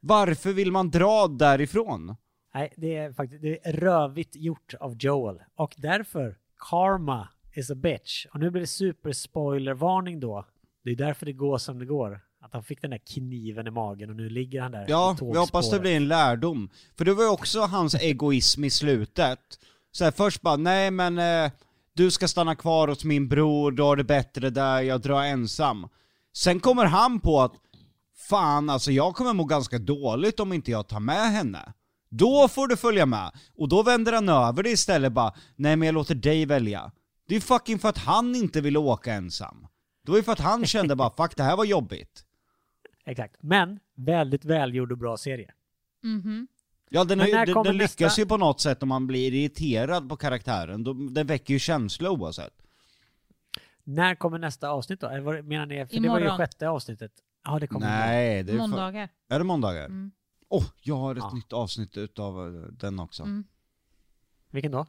[0.00, 2.16] Varför vill man dra därifrån?
[2.54, 5.42] Nej, det är faktiskt det är rövigt gjort av Joel.
[5.54, 6.36] Och därför,
[6.70, 8.26] karma is a bitch.
[8.26, 10.44] Och nu blir det superspoilervarning då.
[10.86, 12.20] Det är därför det går som det går.
[12.40, 15.38] Att han fick den där kniven i magen och nu ligger han där Ja, vi
[15.38, 16.70] hoppas det blir en lärdom.
[16.98, 19.40] För det var ju också hans egoism i slutet.
[19.92, 21.52] Så här, först bara, nej men eh,
[21.94, 25.88] du ska stanna kvar hos min bror, du har det bättre där, jag drar ensam.
[26.32, 27.52] Sen kommer han på att,
[28.28, 31.72] fan alltså jag kommer må ganska dåligt om inte jag tar med henne.
[32.10, 33.32] Då får du följa med.
[33.56, 36.92] Och då vänder han över det istället bara, nej men jag låter dig välja.
[37.28, 39.66] Det är fucking för att han inte ville åka ensam.
[40.06, 42.24] Det var ju för att han kände bara, fuck det här var jobbigt.
[43.04, 43.36] Exakt.
[43.40, 45.52] Men väldigt välgjord och bra serie.
[46.02, 46.46] Mhm.
[46.88, 50.08] Ja den, är, den, den lyckas nästa- ju på något sätt om man blir irriterad
[50.08, 50.84] på karaktären,
[51.14, 52.62] den väcker ju känsla oavsett.
[53.84, 55.06] När kommer nästa avsnitt då?
[55.08, 55.86] Eller menar ni?
[55.86, 56.38] För det var ju Imorgon.
[56.38, 57.12] sjätte avsnittet.
[57.44, 58.06] Ja, det kommer imorgon.
[58.06, 58.58] Nej, det är för...
[58.68, 59.08] Måndagar.
[59.28, 59.86] Är det måndagar?
[60.48, 60.70] Åh, Mm.
[60.82, 61.32] jag har ett Ja.
[61.34, 63.22] nytt avsnitt utav eh, den också.
[63.22, 63.44] Mm.
[64.50, 64.86] Vilken då?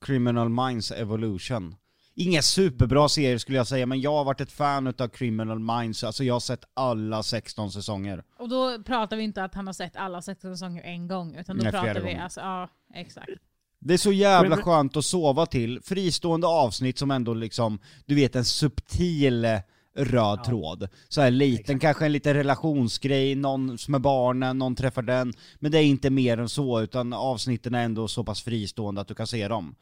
[0.00, 1.76] Criminal Minds Evolution.
[2.14, 6.04] Inga superbra serier skulle jag säga, men jag har varit ett fan utav Criminal Minds,
[6.04, 8.22] alltså jag har sett alla 16 säsonger.
[8.38, 11.56] Och då pratar vi inte att han har sett alla 16 säsonger en gång, utan
[11.56, 13.30] då Nej, pratar vi alltså, ja exakt.
[13.78, 18.36] Det är så jävla skönt att sova till, fristående avsnitt som ändå liksom, du vet
[18.36, 19.58] en subtil eh,
[19.96, 20.44] röd Ja.
[20.46, 20.88] tråd.
[21.08, 21.80] Så här liten, Exakt.
[21.82, 25.32] kanske en liten relationsgrej, någon som är barnen, någon träffar den.
[25.58, 29.08] Men det är inte mer än så, utan avsnitten är ändå så pass fristående att
[29.08, 29.74] du kan se dem.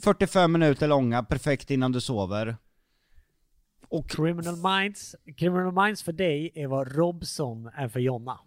[0.00, 2.56] 45 minuter långa, perfekt innan du sover.
[3.88, 5.14] Och Criminal Minds.
[5.36, 8.40] Criminal Minds för dig är vad Robson är för Jonna.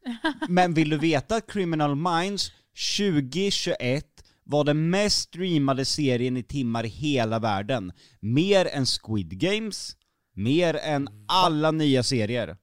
[0.48, 2.52] Men vill du veta att Criminal Minds
[2.96, 4.06] 2021
[4.44, 7.92] var den mest streamade serien i timmar i hela världen?
[8.20, 9.96] Mer än Squid Games,
[10.32, 12.56] mer än alla nya serier.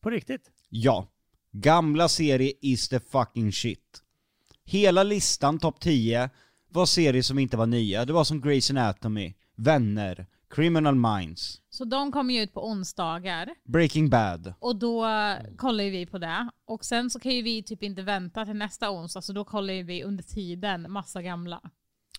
[0.00, 0.50] På riktigt?
[0.68, 1.06] Ja.
[1.52, 4.02] Gamla serie is the fucking shit.
[4.64, 6.30] Hela listan, topp 10,
[6.78, 8.04] var serier som inte var nya.
[8.04, 13.48] Det var som Grey's Anatomy, Vänner, Criminal Minds, Så de kommer ju ut på onsdagar
[13.64, 14.54] Breaking Bad.
[14.60, 15.06] och då
[15.56, 16.50] kollar ju vi på det.
[16.66, 19.74] Och sen så kan ju vi typ inte vänta till nästa onsdag så då kollar
[19.74, 21.60] ju vi under tiden massa gamla.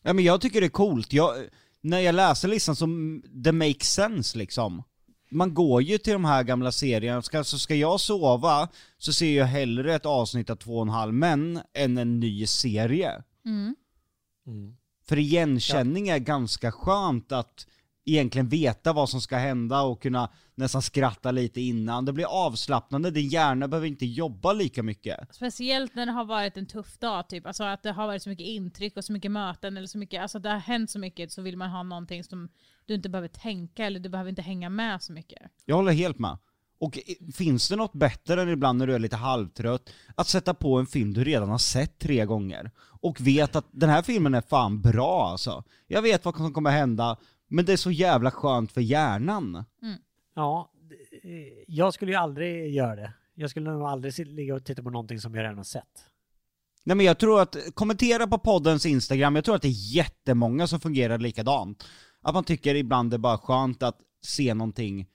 [0.04, 1.14] Ja men jag tycker det är coolt.
[1.14, 1.34] Jag,
[1.82, 2.88] när jag läser listan så,
[3.30, 4.84] det makes sense liksom.
[5.32, 9.38] Man går ju till de här gamla serierna, ska, så ska jag sova så ser
[9.38, 13.24] jag hellre ett avsnitt av två och en halv män än en ny serie.
[13.46, 13.76] Mm.
[15.08, 17.68] För igenkänning är ganska skönt att
[18.06, 22.06] egentligen veta vad som ska hända och kunna nästan skratta lite innan.
[22.06, 25.36] Det blir avslappnande, din hjärna behöver inte jobba lika mycket.
[25.36, 27.46] Speciellt när det har varit en tuff dag, typ.
[27.46, 30.22] alltså att det har varit så mycket intryck och så mycket möten eller så mycket,
[30.22, 32.50] alltså det har hänt så mycket så vill man ha någonting som
[32.86, 35.42] du inte behöver tänka eller du behöver inte hänga med så mycket.
[35.66, 36.38] Jag håller helt med.
[36.80, 37.00] Och
[37.34, 40.86] finns det något bättre än ibland när du är lite halvtrött, att sätta på en
[40.86, 42.72] film du redan har sett tre gånger
[43.02, 45.64] och vet att den här filmen är fan bra alltså.
[45.88, 47.18] Jag vet vad som kommer hända,
[47.48, 49.66] men det är så jävla skönt för hjärnan.
[50.36, 50.72] Ja,
[51.24, 51.30] eh,
[51.68, 53.14] jag skulle ju aldrig göra det.
[53.36, 56.06] Jag skulle nog aldrig ligga och titta på någonting som jag redan har sett.
[56.84, 60.68] Nej men jag tror att, kommentera på poddens Instagram, jag tror att det är jättemånga
[60.68, 61.88] som fungerar likadant.
[62.22, 65.08] Att man tycker ibland det är bara skönt att se någonting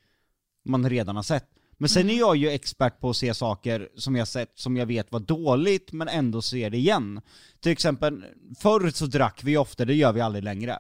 [0.65, 1.49] man redan har sett.
[1.85, 4.87] Men sen är jag ju expert på att se saker som jag sett som jag
[4.87, 7.21] vet var dåligt, men ändå ser det igen.
[7.61, 8.25] Till exempel,
[8.59, 10.79] förr så drack vi ofta, det gör vi aldrig längre.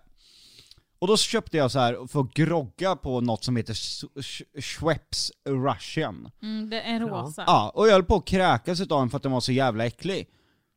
[0.98, 4.60] Och då köpte jag så här för att grogga på något som heter Sch- Sch-
[4.60, 6.30] Schweppes Russian.
[6.42, 7.44] Mm, det är rosa.
[7.46, 9.86] Ja, och jag höll på att kräkas utav den för att den var så jävla
[9.86, 10.28] äcklig.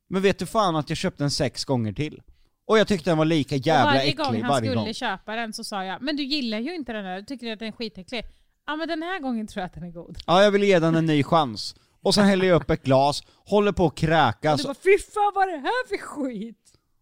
[0.10, 2.22] Men vet du fan att jag köpte den sex gånger till?
[2.66, 4.94] Och jag tyckte den var lika jävla varje äcklig gång han varje skulle gång.
[4.94, 7.60] köpa den så sa jag, men du gillar ju inte den där, du tycker att
[7.60, 8.26] den är skitäcklig.
[8.68, 10.18] Ja men den här gången tror jag att den är god.
[10.28, 11.76] Ja, jag ville ge den en ny chans.
[12.02, 14.98] Och sen häller jag upp ett glas, håller på att Och kräkas, du bara, fy
[15.14, 16.58] fan vad är det här för skit?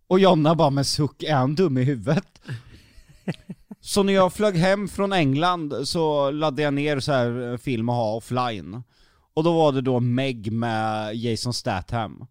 [0.07, 2.41] och Jonna bara med suck, är han dum i huvudet?
[3.79, 7.89] Så när jag flög hem från England så laddade jag ner så här eh, film
[7.89, 8.83] och ha offline.
[9.33, 12.25] Och då var det då Meg med Jason Statham.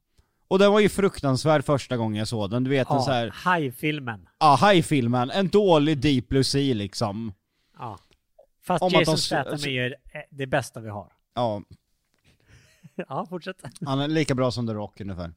[0.49, 3.15] Och den var ju fruktansvärd första gången jag såg den, du vet en så Ja,
[3.15, 4.27] här, hajfilmen.
[4.39, 7.33] ja, hajfilmen, en dålig Deep Blue Sea liksom.
[8.67, 9.95] Fast Om Jason Statham är ju
[10.31, 11.13] det bästa vi har.
[11.35, 11.63] Ja,
[13.09, 13.63] Ja, fortsätt.
[13.87, 15.35] han är lika bra som The Rock ungefär.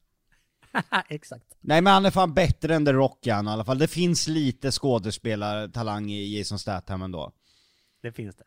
[1.09, 1.45] Exakt.
[1.61, 3.77] Nej men han är fan bättre än The Rock han i alla fall.
[3.77, 7.31] Det finns lite skådespelartalang i Jason Statham ändå.
[8.01, 8.43] Det finns det.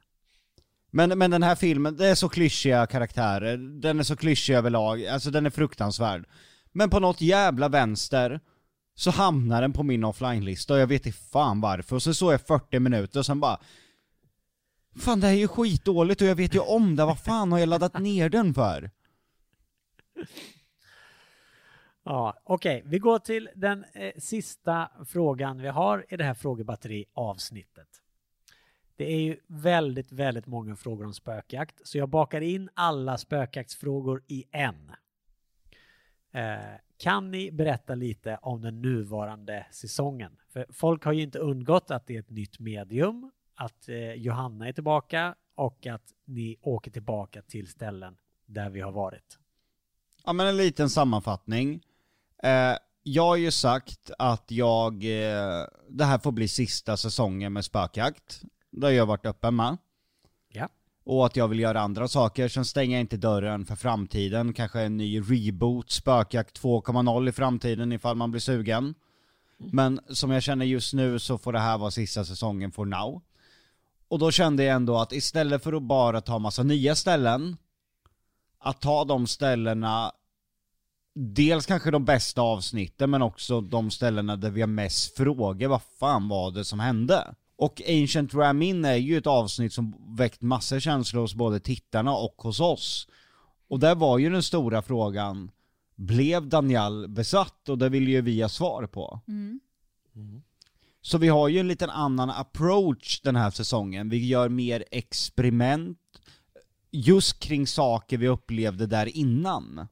[0.90, 5.06] Men, men den här filmen, det är så klyschiga karaktärer, den är så klyschig överlag,
[5.06, 6.24] alltså den är fruktansvärd.
[6.72, 8.40] Men på något jävla vänster
[8.94, 11.96] så hamnar den på min offline-lista och jag vet inte fan varför.
[11.96, 13.60] Och så såg jag 40 minuter och sen bara
[14.96, 17.58] Fan det här är ju skitdåligt och jag vet ju om det, vad fan har
[17.58, 18.90] jag laddat ner den för?
[22.04, 22.82] Ja, okej.
[22.84, 27.88] Vi går till den eh, sista frågan vi har i det här frågebatteri-avsnittet.
[28.96, 34.22] Det är ju väldigt, väldigt många frågor om spökjakt, så jag bakar in alla spökjaktsfrågor
[34.26, 34.92] i en.
[36.32, 36.58] Eh,
[36.96, 40.36] kan ni berätta lite om den nuvarande säsongen?
[40.48, 43.30] För folk har ju inte undgått att det är ett nytt medium,
[43.60, 48.92] att eh, Johanna är tillbaka och att ni åker tillbaka till ställen där vi har
[48.92, 49.38] varit.
[50.24, 51.82] Ja men en liten sammanfattning.
[52.42, 57.64] Eh, jag har ju sagt att jag, eh, det här får bli sista säsongen med
[57.64, 58.42] spökjakt.
[58.70, 59.76] Det har jag varit öppen med.
[60.48, 60.68] Ja.
[61.04, 64.52] Och att jag vill göra andra saker, sen stänger jag inte dörren för framtiden.
[64.52, 68.94] Kanske en ny reboot, spökjakt 2.0 i framtiden ifall man blir sugen.
[69.58, 73.22] Men som jag känner just nu så får det här vara sista säsongen for now.
[74.10, 77.56] Och då kände jag ändå att istället för att bara ta massa nya ställen,
[78.58, 80.12] att ta de ställena,
[81.14, 85.82] dels kanske de bästa avsnitten men också de ställena där vi har mest frågor, vad
[85.82, 87.34] fan var det som hände?
[87.56, 92.34] Och Ancient Ramin är ju ett avsnitt som väckt massor känslor hos både tittarna och
[92.36, 93.08] hos oss.
[93.68, 95.50] Och där var ju den stora frågan,
[95.96, 97.68] blev Daniel besatt?
[97.68, 99.20] Och det vill ju vi ha svar på.
[101.02, 104.08] Så vi har ju en liten annan approach den här säsongen.
[104.08, 105.98] Vi gör mer experiment
[106.54, 109.88] eh, just kring saker vi upplevde där innan.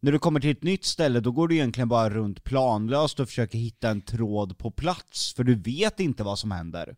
[0.00, 3.28] När du kommer till ett nytt ställe, då går du egentligen bara runt planlöst och
[3.28, 6.96] försöker hitta en tråd på plats, för du vet inte vad som händer.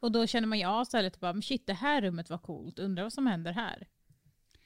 [0.00, 2.78] Och då känner man ju av istället bara, men shit det här rummet var coolt,
[2.78, 3.86] undrar vad som händer här.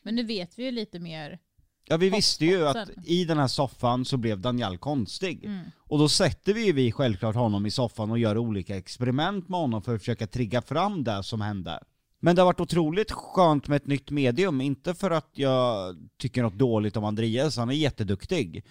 [0.03, 1.39] Men nu vet vi ju lite mer.
[1.85, 5.51] Ja vi visste ju att i den här soffan så blev Daniel konstig.
[5.79, 9.61] Och då sätter vi ju vi självklart honom i soffan och gör olika experiment med
[9.61, 11.81] honom för att försöka trigga fram det som hände.
[12.21, 16.43] Men det har varit otroligt skönt med ett nytt medium, inte för att jag tycker
[16.43, 18.65] något dåligt om Andreas, han är jätteduktig.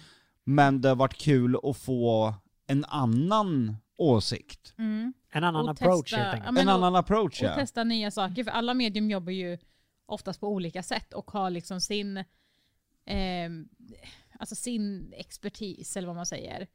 [0.44, 2.34] Men det har varit kul att få
[2.66, 4.74] en annan åsikt.
[4.78, 5.12] Mm.
[5.32, 6.54] En annan Och approach testa- helt ja, enkelt.
[6.54, 7.54] men en och- annan approach Och ja.
[7.54, 9.58] testa nya saker, för alla medium jobbar ju
[10.06, 12.24] oftast på olika sätt och har liksom sin,
[13.10, 13.50] eh,
[14.38, 16.66] alltså sin expertis eller vad man säger.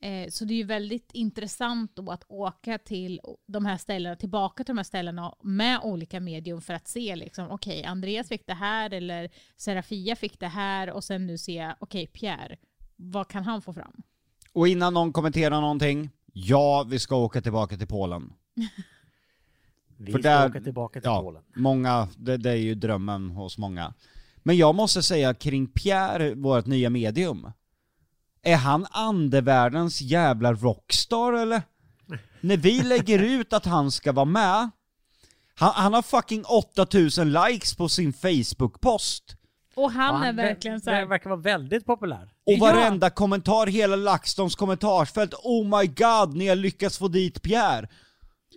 [0.00, 4.64] Eh, så det är ju väldigt intressant då att åka till de här ställena, tillbaka
[4.64, 8.54] till de här ställena med olika medium för att se liksom, okej, Andreas fick det
[8.54, 12.56] här eller Serafia fick det här och sen nu se, okej, Pierre,
[12.96, 14.02] vad kan han få fram?
[14.52, 18.32] Och innan någon kommenterar någonting, ja vi ska åka tillbaka till Polen.
[19.98, 21.42] Vi För ska där- åka tillbaka till ja, Polen.
[21.56, 23.94] Många, det, det är ju drömmen hos många.
[24.46, 27.52] Men jag måste säga kring Pierre, vårt nya medium.
[28.42, 31.62] Är han andevärldens jävla rockstar eller?
[32.40, 34.70] När vi lägger ut att han ska vara med,
[35.54, 39.22] han, han har fucking 8000 likes på sin Facebook-post.
[39.74, 42.30] Och han Ja, är verkligen så här, verkar vara väldigt populär.
[42.46, 42.58] Och Ja.
[42.60, 47.88] varenda kommentar, hela LaxTons kommentarsfält, oh my god, ni har lyckats få dit Pierre.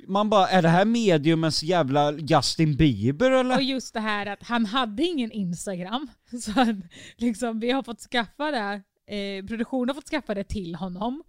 [0.07, 3.55] Man bara, är det här mediumens jävla Justin Bieber eller?
[3.55, 6.07] Och just det här att han hade ingen Instagram.
[6.41, 6.75] Så att,
[7.17, 8.81] liksom, vi har fått skaffa det,
[9.15, 11.23] eh, produktionen har fått skaffa det till honom.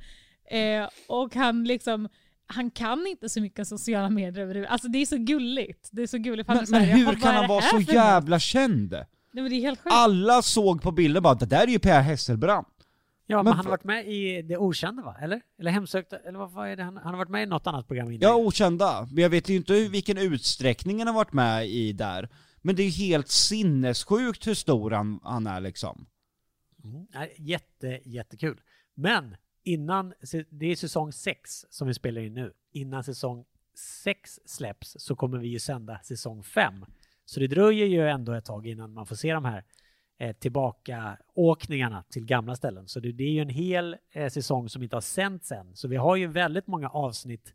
[0.51, 2.09] Eh, och han liksom,
[2.47, 4.73] han kan inte så mycket sociala medier överhuvudtaget.
[4.73, 5.89] Alltså det är så gulligt.
[5.93, 6.49] Det är så gulligt.
[6.49, 8.93] Men, han men här, "Jaha, hur kan han vara så jävla känd?
[8.93, 9.95] något?" Nej, men det är helt sjukt.
[9.95, 12.66] Alla såg på bilden bara, det där är ju Per Hesselbrand.
[13.31, 15.16] Ja, men, Men han har varit med i Det Okända va?
[15.20, 15.41] Eller?
[15.59, 16.18] Eller Hemsökta?
[16.18, 16.83] Eller vad vad är det?
[16.83, 18.20] Han, han har varit med i något annat program innan.
[18.31, 19.09] Ja, okända.
[19.12, 22.28] Men jag vet ju inte hur- vilken utsträckning han har varit med i där.
[22.62, 26.07] Men det är ju helt sinnessjukt hur stor han, han är liksom.
[26.85, 27.07] Mm.
[27.14, 28.61] Nej, jätte, jättekul.
[28.95, 30.14] Men innan,
[30.51, 32.53] det är säsong 6 som vi spelar in nu.
[32.72, 33.45] Innan säsong
[34.05, 36.85] 6 släpps så kommer vi ju sända säsong 5.
[37.24, 39.64] Så det dröjer ju ändå ett tag innan man får se de här
[40.21, 42.89] eh, tillbaka åkningarna till gamla ställen.
[42.89, 45.77] Så det, det är ju en hel eh, säsong som inte har sänts än.
[45.77, 47.55] Så vi har ju väldigt många avsnitt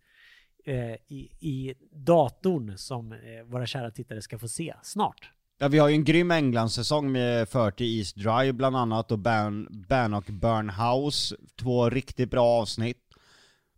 [0.65, 5.31] eh, i, i datorn som eh, våra kära tittare ska få se snart.
[5.57, 9.67] Ja, vi har ju en grym Englandssäsong med 40 East Drive bland annat och Ban,
[9.89, 13.04] Ban och Burn House, två riktigt bra avsnitt.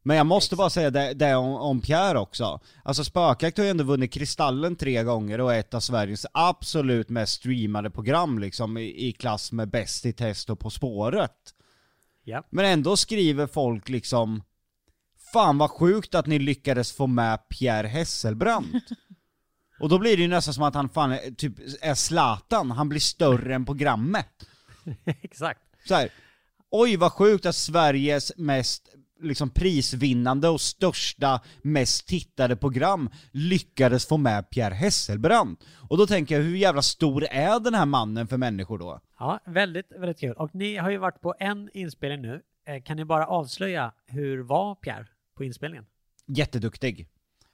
[0.08, 2.60] Men jag måste bara säga det, det om, om Pierre också.
[2.84, 7.10] Alltså Spökjakt har ju ändå vunnit Kristallen tre gånger och är ett av Sveriges absolut
[7.10, 11.54] mest streamade program liksom i, i klass med Bäst i test och På spåret.
[12.24, 12.44] Ja.
[12.50, 14.44] Men ändå skriver folk liksom
[15.34, 18.86] Fan vad sjukt att ni lyckades få med Pierre Hesselbrandt.
[19.80, 22.90] Och då blir det ju nästan som att han fan är, typ är Zlatan, han
[22.90, 24.46] blir större än programmet.
[25.06, 25.62] Exakt.
[25.88, 26.10] Så här,
[26.70, 28.90] oj vad sjukt att Sveriges mest
[29.22, 35.64] liksom prisvinnande och största, mest tittade program lyckades få med Pierre Hesselbrandt.
[35.90, 39.02] Och då tänker jag, hur jävla stor är den här mannen för människor då?
[39.20, 40.34] Ja, väldigt, väldigt kul.
[40.34, 42.42] Och ni har ju varit på en inspelning nu.
[42.68, 45.06] Eh, Kan ni bara avslöja hur var Pierre
[45.38, 45.86] på inspelningen?
[46.28, 47.08] Jätteduktig.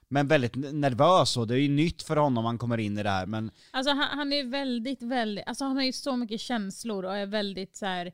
[0.08, 3.10] Men väldigt nervös och det är ju nytt för honom han kommer in i det
[3.10, 6.40] här men Alltså han, han är ju väldigt, väldigt, alltså han har ju så mycket
[6.40, 8.12] känslor och är väldigt så här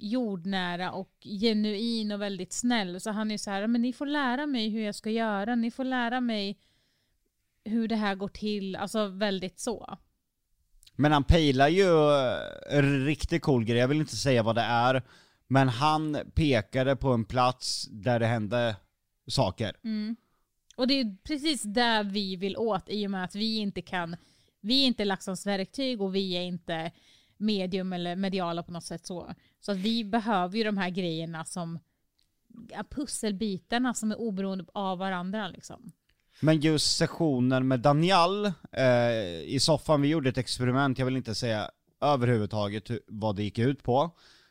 [0.00, 3.00] jordnära och genuin och väldigt snäll.
[3.00, 5.70] Så han är så här, men ni får lära mig hur jag ska göra, ni
[5.70, 6.58] får lära mig
[7.64, 9.98] hur det här går till, alltså väldigt så.
[10.96, 14.62] Men han pejlar ju eh, en riktigt cool grej, jag vill inte säga vad det
[14.62, 15.02] är,
[15.46, 18.76] men han pekade på en plats där det hände
[19.26, 19.76] saker.
[20.76, 24.16] Och det är precis där vi vill åt i och med att vi inte kan,
[24.60, 26.92] vi är inte LaxTons verktyg och vi är inte
[27.36, 29.34] medium eller mediala på något sätt så.
[29.60, 31.78] Så att vi behöver ju de här grejerna som
[32.90, 35.92] pusselbitarna som är oberoende av varandra liksom.
[36.40, 41.34] Men just sessionen med Daniel eh, i soffan, vi gjorde ett experiment, jag vill inte
[41.34, 44.10] säga överhuvudtaget vad det gick ut på.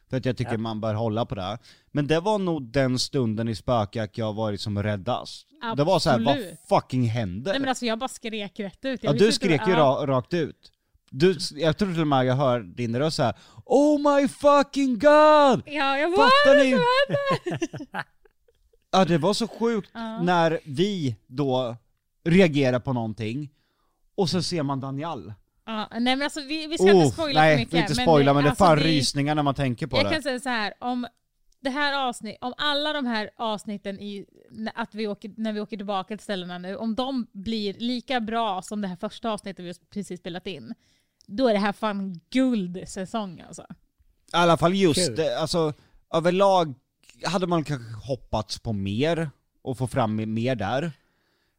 [0.09, 0.57] För att jag tycker Ja.
[0.57, 1.57] man bör hålla på det.
[1.91, 5.47] Men det var nog den stunden i spökjakt jag varit som räddast.
[5.77, 6.59] Det var så här, vad Absolut.
[6.69, 7.51] fucking händer?
[7.51, 9.03] Nej men alltså jag bara skrek rätt ut.
[9.03, 9.79] Jag Ja du skrek ju ja.
[9.79, 10.71] ra- rakt ut.
[11.11, 13.35] Du, jag tror till och med jag hör din röst såhär
[13.65, 15.61] Oh my fucking god!
[15.65, 16.77] Ja, jag bara, Fattar ni?
[18.91, 20.21] Ja det var så sjukt Ja.
[20.23, 21.75] när vi då
[22.23, 23.49] reagerar på någonting,
[24.15, 25.33] och så ser man Daniel.
[25.65, 27.73] Ja, nej men alltså vi, vi ska Oh, inte spoila nej, för mycket.
[27.73, 30.05] vi inte spoila men, det är alltså, fan vi- rysningar när man tänker på Jag
[30.05, 30.09] det.
[30.09, 31.07] kan säga så här, om
[31.61, 34.25] det här avsnitt, om alla de här avsnitten i,
[34.75, 38.61] att vi åker, när vi åker tillbaka till ställena nu, om de blir lika bra
[38.61, 40.73] som det här första avsnittet vi precis spelat in,
[41.29, 43.61] då är det här fan guldsäsong alltså.
[44.33, 45.15] I alla fall just Kul.
[45.15, 45.73] det, alltså
[46.13, 46.73] överlag
[47.25, 49.29] hade man kanske hoppats på mer,
[49.61, 50.91] och få fram mer där.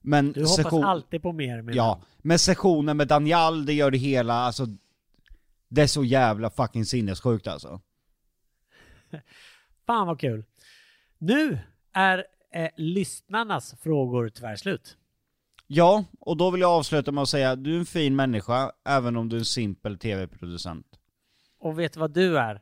[0.01, 3.91] Men Du hoppas session- alltid på mer med Ja, men sessionen med Daniel, det gör
[3.91, 4.67] det hela, alltså
[5.69, 7.81] Det är så jävla fucking sinnessjukt alltså.
[9.87, 10.45] Fan vad kul.
[11.19, 11.59] Nu
[11.93, 14.97] är eh, lyssnarnas frågor tyvärr slut.
[15.73, 19.17] Ja, och då vill jag avsluta med att säga, du är en fin människa, även
[19.17, 20.87] om du är en simpel tv-producent.
[21.59, 22.61] Och vet du vad du är?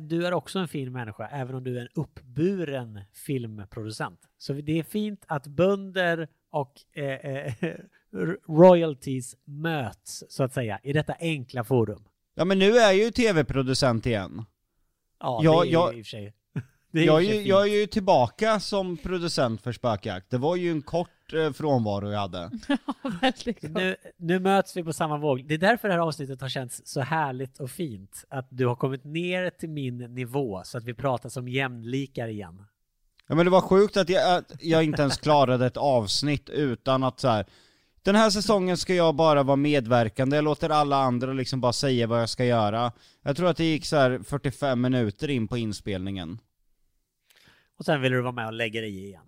[0.00, 4.20] Du är också en fin människa, även om du är en uppburen filmproducent.
[4.38, 7.52] Så det är fint att bönder och eh,
[8.48, 12.04] royalties möts, så att säga, i detta enkla forum.
[12.34, 14.44] Ja men nu är jag ju tv-producent igen.
[15.20, 16.34] Ja, Ja, det är jag- i och för sig...
[16.96, 20.30] Det är Jag är, ju, jag är ju tillbaka som producent för Spökjakt.
[20.30, 22.50] Det var ju en kort eh, frånvaro jag hade.
[23.20, 23.62] Väldigt.
[23.62, 25.48] Nu, nu möts vi på samma våg.
[25.48, 28.24] Det är därför det här avsnittet har känts så härligt och fint.
[28.28, 32.64] Att du har kommit ner till min nivå så att vi pratar som jämlikar igen.
[33.26, 37.04] Ja men det var sjukt att jag, att jag inte ens klarade ett avsnitt utan
[37.04, 37.46] att så här.
[38.02, 42.06] Den här säsongen ska jag bara vara medverkande, jag låter alla andra liksom bara säga
[42.06, 42.92] vad jag ska göra.
[43.22, 46.38] Jag tror att det gick så här 45 minuter in på inspelningen.
[47.78, 49.22] Och sen vill du vara med och lägga dig i igen.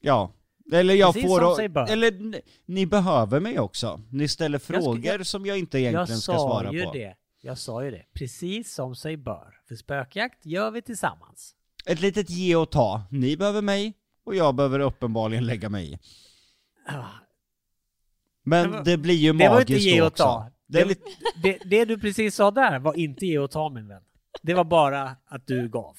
[0.00, 0.32] Ja.
[0.72, 1.68] Eller jag Precis får...
[1.68, 1.90] bör.
[1.90, 4.00] Eller ni, behöver mig också.
[4.10, 6.92] Ni ställer ska- frågor jag- som jag inte Jag egentligen ska sa svara ju på.
[6.92, 7.14] det.
[7.40, 8.04] Jag sa ju det.
[8.14, 9.54] Precis som sig bör.
[9.68, 11.54] För spökjakt gör vi tillsammans.
[11.86, 13.02] Ett litet ge och ta.
[13.10, 15.98] Ni behöver mig, och jag behöver uppenbarligen lägga mig i.
[16.86, 17.04] Ah,
[18.42, 20.50] Men Det var- det blir ju Det var magiskt inte ge och ta.
[20.66, 20.98] Det
[21.42, 24.02] det, det du precis sa där var inte ge och ta min vän.
[24.42, 25.96] Det var bara att du gav.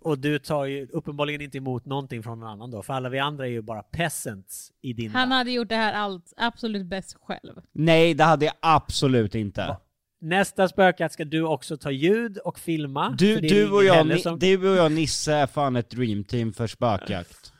[0.00, 3.18] Och du tar ju uppenbarligen inte emot någonting från någon annan då, för alla vi
[3.18, 5.36] andra är ju bara peasants i din Han värld.
[5.38, 7.60] hade gjort det här allt absolut bäst själv.
[7.72, 9.76] Nej, det hade jag absolut inte.
[10.20, 13.10] Nästa spökjakt ska du också ta ljud och filma.
[13.18, 15.46] Du, för det är du, ingen och jag, heller som- du och jag Nisse är
[15.46, 17.52] fan ett dreamteam för spökjakt.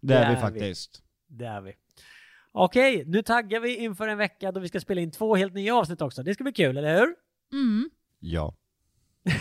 [0.00, 0.40] Det är vi.
[0.40, 1.02] faktiskt.
[1.28, 1.72] Det är vi.
[2.52, 5.74] Okej, nu taggar vi inför en vecka då vi ska spela in två helt nya
[5.76, 6.22] avsnitt också.
[6.22, 7.14] Det ska bli kul, eller hur?
[7.52, 7.90] Mm.
[8.20, 8.54] Ja.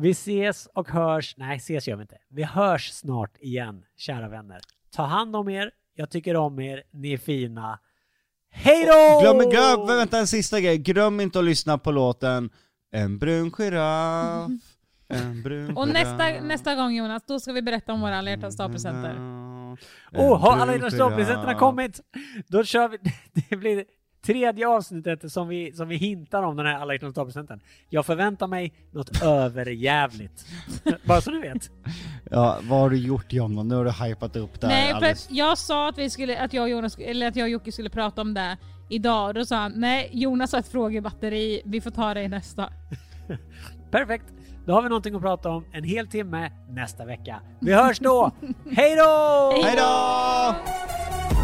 [0.00, 2.18] Vi ses och hörs, nej ses gör vi inte.
[2.28, 4.60] Vi hörs snart igen, kära vänner.
[4.90, 7.78] Ta hand om er, jag tycker om er, ni är fina.
[8.50, 9.20] Hej då!
[9.20, 10.78] Glöm, glöm, vänta en sista grej.
[10.78, 12.50] Glöm inte att lyssna på låten
[12.92, 14.50] En brun giraff,
[15.08, 16.44] en brun Och nästa, giraff.
[16.44, 19.16] nästa gång Jonas, då ska vi berätta om våra alla hjärtans dag-presenter.
[20.12, 21.60] Åh, oh, har alla stopppresenterna giraff.
[21.60, 22.00] kommit?
[22.48, 22.98] Då kör vi,
[23.50, 23.84] det blir
[24.26, 27.60] tredje avsnittet som vi, som vi hintar om den här alla hjärtans dag-presenten.
[27.88, 30.46] Jag förväntar mig något överjävligt.
[31.04, 31.70] Bara så ni vet.
[32.30, 33.62] Ja, vad har du gjort Jonna?
[33.62, 35.26] Nu har du hypat upp det här Nej, för alldeles.
[35.26, 37.72] att jag sa att vi skulle, att jag och Jonas, eller att jag och Jocke
[37.72, 38.56] skulle prata om det
[38.90, 39.34] idag.
[39.34, 42.72] Då sa han, nej Jonas har ett frågebatteri, vi får ta det i nästa.
[43.90, 44.24] Perfekt.
[44.66, 47.40] Då har vi någonting att prata om en hel timme nästa vecka.
[47.60, 48.30] Vi hörs då!
[48.70, 49.52] Hej då!
[49.64, 51.37] Hej då!